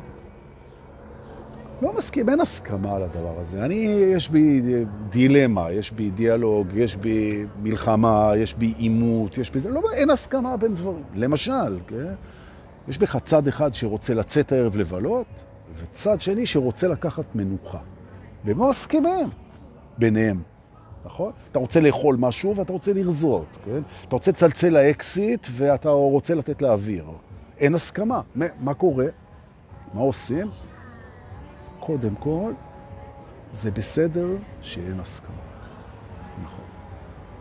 לא 1.82 1.98
מסכים, 1.98 2.30
אין 2.30 2.42
הסכמה 2.42 2.96
על 2.96 3.04
הדבר 3.04 3.40
הזה. 3.40 3.66
אני, 3.66 3.76
יש 4.16 4.30
בי 4.30 4.62
דילמה, 5.10 5.72
יש 5.72 5.92
בי 5.92 6.10
דיאלוג, 6.10 6.68
יש 6.74 6.98
בי 6.98 7.46
מלחמה, 7.62 8.32
יש 8.38 8.56
בי 8.56 8.74
עימות, 8.78 9.38
יש 9.38 9.52
בי 9.52 9.60
זה, 9.60 9.70
לא, 9.70 9.82
אין 9.94 10.10
הסכמה 10.10 10.58
בין 10.58 10.76
דברים. 10.76 11.04
למשל, 11.16 11.80
כן? 11.88 12.14
יש 12.88 12.98
בך 12.98 13.18
צד 13.24 13.48
אחד 13.48 13.74
שרוצה 13.74 14.14
לצאת 14.14 14.52
הערב 14.52 14.78
לבלות, 14.78 15.28
וצד 15.78 16.22
שני 16.22 16.46
שרוצה 16.46 16.88
לקחת 16.88 17.36
מנוחה. 17.36 17.80
והם 18.46 18.60
לא 18.60 18.72
ביניהם, 19.98 20.42
נכון? 21.06 21.32
אתה 21.52 21.60
רוצה 21.60 21.80
לאכול 21.80 22.16
משהו 22.20 22.56
ואתה 22.56 22.74
רוצה 22.74 22.94
לרזות, 22.94 23.58
כן? 23.66 23.80
אתה 24.08 24.16
רוצה 24.16 24.32
לצלצל 24.32 24.70
לאקסיט 24.70 25.48
ואתה 25.52 25.90
רוצה 25.90 26.36
לתת 26.36 26.62
לאוויר. 26.62 27.06
אין 27.60 27.76
הסכמה. 27.76 28.22
מה 28.36 28.74
קורה? 28.74 29.06
מה 29.94 30.02
עושים? 30.02 30.48
קודם 31.88 32.16
כל, 32.16 32.54
זה 33.52 33.72
בסדר 33.72 34.28
שאין 34.62 35.00
הסכמה. 35.00 35.36
נכון. 36.44 36.66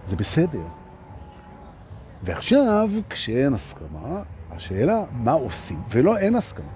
זה 0.04 0.16
בסדר. 0.16 0.62
ועכשיו, 2.22 2.90
כשאין 3.10 3.54
הסכמה, 3.54 4.22
השאלה, 4.50 5.04
מה 5.12 5.32
עושים? 5.32 5.82
ולא, 5.90 6.16
אין 6.16 6.34
הסכמה. 6.34 6.66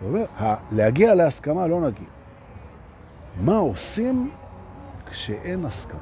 זאת 0.00 0.08
אומרת, 0.08 0.28
להגיע 0.72 1.14
להסכמה 1.14 1.66
לא 1.66 1.80
נגיע. 1.80 2.08
מה 3.40 3.56
עושים 3.56 4.30
כשאין 5.06 5.64
הסכמה? 5.64 6.00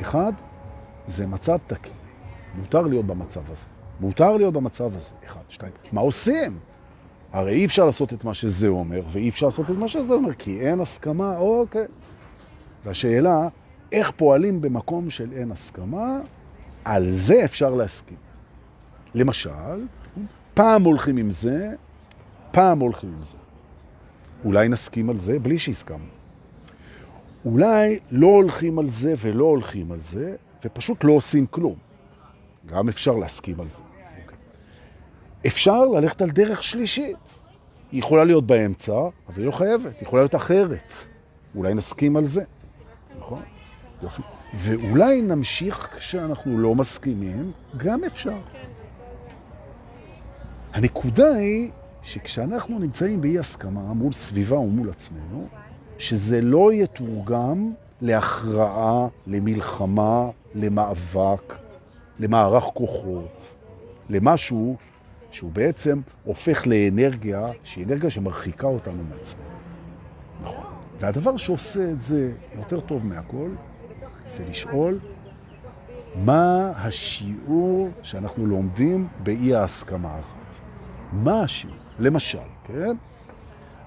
אחד, 0.00 0.32
זה 1.06 1.26
מצב 1.26 1.58
תקין. 1.66 1.92
מותר 2.54 2.82
להיות 2.82 3.06
במצב 3.06 3.50
הזה. 3.50 3.64
מותר 4.00 4.36
להיות 4.36 4.54
במצב 4.54 4.94
הזה. 4.94 5.14
אחד, 5.26 5.40
שתיים. 5.48 5.72
מה 5.92 6.00
עושים? 6.00 6.58
הרי 7.32 7.52
אי 7.52 7.64
אפשר 7.64 7.84
לעשות 7.84 8.12
את 8.12 8.24
מה 8.24 8.34
שזה 8.34 8.68
אומר, 8.68 9.02
ואי 9.12 9.28
אפשר 9.28 9.46
לעשות 9.46 9.70
את 9.70 9.76
מה 9.76 9.88
שזה 9.88 10.14
אומר, 10.14 10.34
כי 10.34 10.60
אין 10.60 10.80
הסכמה, 10.80 11.36
אוקיי. 11.36 11.86
והשאלה, 12.84 13.48
איך 13.92 14.10
פועלים 14.10 14.60
במקום 14.60 15.10
של 15.10 15.32
אין 15.32 15.52
הסכמה, 15.52 16.20
על 16.84 17.10
זה 17.10 17.44
אפשר 17.44 17.70
להסכים. 17.70 18.16
למשל, 19.14 19.86
פעם 20.54 20.82
הולכים 20.82 21.16
עם 21.16 21.30
זה, 21.30 21.72
פעם 22.50 22.78
הולכים 22.78 23.12
עם 23.16 23.22
זה. 23.22 23.36
אולי 24.44 24.68
נסכים 24.68 25.10
על 25.10 25.18
זה 25.18 25.38
בלי 25.38 25.58
שהסכמנו. 25.58 26.04
אולי 27.44 27.98
לא 28.10 28.26
הולכים 28.26 28.78
על 28.78 28.88
זה 28.88 29.14
ולא 29.18 29.44
הולכים 29.44 29.92
על 29.92 30.00
זה, 30.00 30.36
ופשוט 30.64 31.04
לא 31.04 31.12
עושים 31.12 31.46
כלום. 31.46 31.74
גם 32.66 32.88
אפשר 32.88 33.16
להסכים 33.16 33.60
על 33.60 33.68
זה. 33.68 33.82
אפשר 35.46 35.86
ללכת 35.86 36.22
על 36.22 36.30
דרך 36.30 36.62
שלישית. 36.62 37.34
היא 37.92 37.98
יכולה 37.98 38.24
להיות 38.24 38.46
באמצע, 38.46 38.92
אבל 39.28 39.38
היא 39.38 39.46
לא 39.46 39.52
חייבת, 39.52 40.00
היא 40.00 40.06
יכולה 40.06 40.22
להיות 40.22 40.34
אחרת. 40.34 40.92
אולי 41.54 41.74
נסכים 41.74 42.16
על 42.16 42.24
זה, 42.24 42.42
נכון? 43.18 43.42
יופי. 44.02 44.22
ואולי 44.54 45.22
נמשיך 45.22 45.96
כשאנחנו 45.96 46.58
לא 46.58 46.74
מסכימים, 46.74 47.52
גם 47.76 48.04
אפשר. 48.04 48.36
הנקודה 50.72 51.34
היא 51.34 51.70
שכשאנחנו 52.02 52.78
נמצאים 52.78 53.20
באי 53.20 53.38
הסכמה 53.38 53.80
מול 53.80 54.12
סביבה 54.12 54.58
ומול 54.58 54.90
עצמנו, 54.90 55.48
שזה 55.98 56.40
לא 56.40 56.72
יתורגם 56.72 57.72
להכרעה, 58.00 59.08
למלחמה, 59.26 60.28
למאבק, 60.54 61.54
למערך 62.18 62.64
כוחות, 62.64 63.54
למשהו 64.08 64.76
שהוא 65.30 65.52
בעצם 65.52 66.00
הופך 66.24 66.66
לאנרגיה, 66.66 67.48
שהיא 67.64 67.86
אנרגיה 67.86 68.10
שמרחיקה 68.10 68.66
אותנו 68.66 69.02
מעצמנו. 69.10 69.44
נכון. 70.42 70.64
והדבר 70.98 71.36
שעושה 71.36 71.90
את 71.90 72.00
זה 72.00 72.32
יותר 72.56 72.80
טוב 72.80 73.06
מהכל, 73.06 73.50
זה 74.26 74.44
לשאול 74.48 74.98
מה 76.16 76.72
השיעור 76.76 77.88
שאנחנו 78.02 78.46
לומדים 78.46 79.08
באי 79.22 79.54
ההסכמה 79.54 80.16
הזאת. 80.16 80.36
מה 81.12 81.42
השיעור? 81.42 81.76
למשל, 81.98 82.38
כן? 82.64 82.96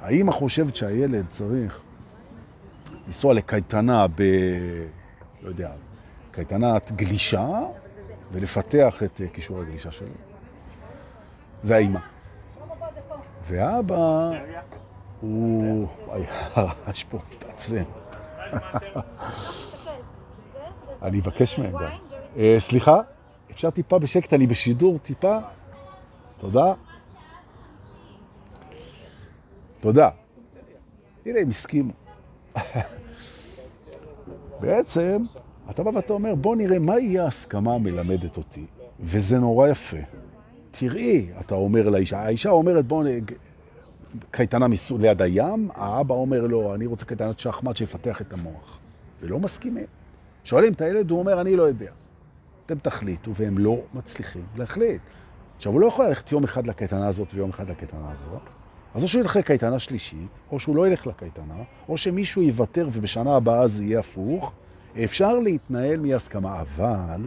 האמא 0.02 0.32
חושבת 0.32 0.76
שהילד 0.76 1.28
צריך 1.28 1.82
לנסוע 3.08 3.34
לקייטנה 3.34 4.08
ב... 4.16 4.24
לא 5.42 5.50
יודע, 5.50 5.72
קייטנת 6.32 6.92
גלישה, 6.96 7.48
ולפתח 8.32 9.04
את 9.04 9.22
כישור 9.34 9.60
הגלישה 9.60 9.92
שלו. 9.92 10.33
זה 11.64 11.76
האמא. 11.76 12.00
ואבא 13.48 14.30
הוא... 15.22 15.88
הרעש 16.54 17.04
פה 17.04 17.18
מתעצם. 17.32 17.84
אני 21.02 21.20
אבקש 21.20 21.60
מהם 21.60 21.72
גם. 21.72 21.90
אה, 22.38 22.56
סליחה, 22.60 23.00
אפשר 23.52 23.70
טיפה 23.70 24.00
בשקט, 24.00 24.34
אני 24.34 24.48
בשידור 24.48 24.98
טיפה? 24.98 25.38
תודה. 26.38 26.74
תודה. 29.80 30.10
הנה, 31.26 31.40
הם 31.40 31.50
הסכימו. 31.50 31.94
בעצם, 34.60 35.24
אתה 35.70 35.84
בא 35.84 35.90
ואתה 35.90 36.14
אומר, 36.14 36.36
בוא 36.36 36.56
נראה 36.56 36.80
מה 36.80 37.00
יהיה 37.00 37.24
ההסכמה 37.24 37.76
המלמדת 37.76 38.38
אותי. 38.38 38.66
וזה 39.00 39.40
נורא 39.40 39.68
יפה. 39.68 39.98
תראי, 40.80 41.28
אתה 41.40 41.56
אומר 41.56 41.90
לאישה, 41.90 42.20
האישה 42.20 42.50
אומרת, 42.50 42.86
בוא, 42.86 43.04
קייטנה 44.32 44.68
מסו, 44.68 44.98
ליד 44.98 45.22
הים, 45.22 45.70
האבא 45.76 46.16
אומר 46.16 46.48
לו, 46.48 46.76
אני 46.76 46.86
רוצה 46.86 47.06
קייטנת 47.06 47.40
שחמט 47.40 47.78
שיפתח 47.78 48.22
את 48.22 48.34
המוח. 48.34 48.78
ולא 49.22 49.40
מסכימים. 49.40 49.86
שואלים 50.44 50.74
את 50.74 50.82
הילד, 50.82 51.12
הוא 51.12 51.20
אומר, 51.20 51.42
אני 51.42 51.56
לא 51.56 51.64
יודע. 51.64 51.92
אתם 52.66 52.78
תחליטו, 52.78 53.36
והם 53.36 53.58
לא 53.58 53.82
מצליחים 53.94 54.44
להחליט. 54.58 55.02
עכשיו, 55.56 55.74
הוא 55.74 55.82
לא 55.82 55.86
יכול 55.86 56.06
ללכת 56.06 56.32
יום 56.32 56.44
אחד 56.44 56.68
לקייטנה 56.68 57.08
הזאת 57.08 57.28
ויום 57.34 57.50
אחד 57.50 57.70
לקייטנה 57.70 58.12
הזאת. 58.12 58.42
אז 58.96 59.04
או 59.04 59.08
שהוא 59.08 59.22
ילך 59.22 59.36
לקייטנה 59.36 59.80
שלישית, 59.80 60.40
או 60.52 60.60
שהוא 60.60 60.76
לא 60.76 60.88
ילך 60.88 61.08
לקייטנה, 61.08 61.64
או 61.90 61.98
שמישהו 61.98 62.42
יוותר 62.42 62.88
ובשנה 62.94 63.36
הבאה 63.36 63.68
זה 63.68 63.84
יהיה 63.84 64.00
הפוך. 64.00 64.52
אפשר 65.04 65.40
להתנהל 65.40 66.00
מהסכמה, 66.00 66.62
אבל 66.62 67.22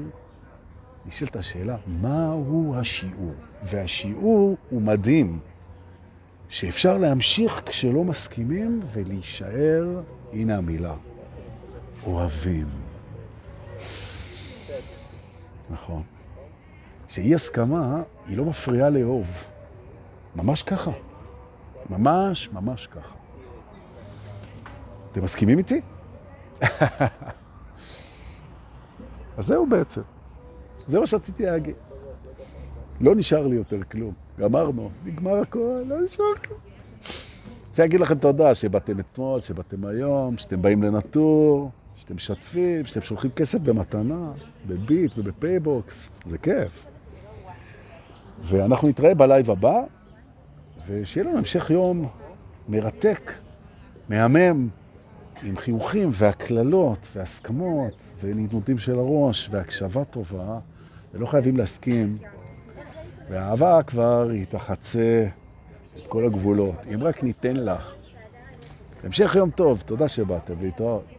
נשאלת 1.06 1.36
השאלה, 1.36 1.76
מהו 1.86 2.74
השיעור? 2.76 3.34
והשיעור 3.62 4.56
הוא 4.70 4.82
מדהים, 4.82 5.38
שאפשר 6.48 6.98
להמשיך 6.98 7.62
כשלא 7.66 8.04
מסכימים 8.04 8.80
ולהישאר, 8.92 10.02
הנה 10.32 10.56
המילה, 10.56 10.94
אוהבים. 12.06 12.66
נכון. 15.70 16.02
שאי 17.08 17.34
הסכמה 17.34 18.02
היא 18.26 18.36
לא 18.36 18.44
מפריעה 18.44 18.90
לאהוב. 18.90 19.26
ממש 20.36 20.62
ככה. 20.62 20.90
ממש, 21.90 22.50
ממש 22.52 22.86
ככה. 22.86 23.14
אתם 25.12 25.24
מסכימים 25.24 25.58
איתי? 25.58 25.80
אז 29.38 29.46
זהו 29.46 29.66
בעצם. 29.66 30.00
זה 30.86 31.00
מה 31.00 31.06
שרציתי 31.06 31.46
להגיד. 31.46 31.74
לא 33.00 33.14
נשאר 33.14 33.46
לי 33.46 33.56
יותר 33.56 33.82
כלום. 33.82 34.12
גמרנו, 34.38 34.90
נגמר 35.04 35.36
הכל, 35.36 35.82
לא 35.86 36.00
נשאר 36.00 36.34
כלום. 36.44 36.58
רוצה 37.68 37.82
להגיד 37.82 38.00
לכם 38.00 38.14
תודה 38.14 38.54
שבאתם 38.54 39.00
אתמול, 39.00 39.40
שבאתם 39.40 39.86
היום, 39.86 40.36
שאתם 40.38 40.62
באים 40.62 40.82
למנטור, 40.82 41.70
שאתם 41.96 42.14
משתפים, 42.14 42.84
שאתם 42.84 43.00
שולחים 43.00 43.30
כסף 43.30 43.58
במתנה, 43.58 44.32
בביט 44.66 45.12
ובפייבוקס, 45.18 46.10
זה 46.26 46.38
כיף. 46.38 46.86
ואנחנו 48.42 48.88
נתראה 48.88 49.14
בלייב 49.14 49.50
הבא, 49.50 49.82
ושיהיה 50.86 51.26
לנו 51.26 51.38
המשך 51.38 51.70
יום 51.70 52.08
מרתק, 52.68 53.32
מהמם, 54.08 54.68
עם 55.42 55.56
חיוכים 55.56 56.10
והקללות 56.12 57.08
והסכמות 57.16 58.02
ונידנודים 58.20 58.78
של 58.78 58.98
הראש 58.98 59.48
והקשבה 59.52 60.04
טובה, 60.04 60.58
ולא 61.14 61.26
חייבים 61.26 61.56
להסכים. 61.56 62.18
והאהבה 63.30 63.82
כבר 63.82 64.28
היא 64.30 64.46
תחצה 64.48 65.26
את 65.98 66.06
כל 66.06 66.26
הגבולות, 66.26 66.74
אם 66.94 67.02
רק 67.02 67.22
ניתן 67.22 67.56
לך. 67.56 67.94
המשך 69.04 69.34
יום 69.36 69.50
טוב, 69.50 69.82
תודה 69.86 70.08
שבאתם 70.08 70.54
להתראות. 70.60 71.15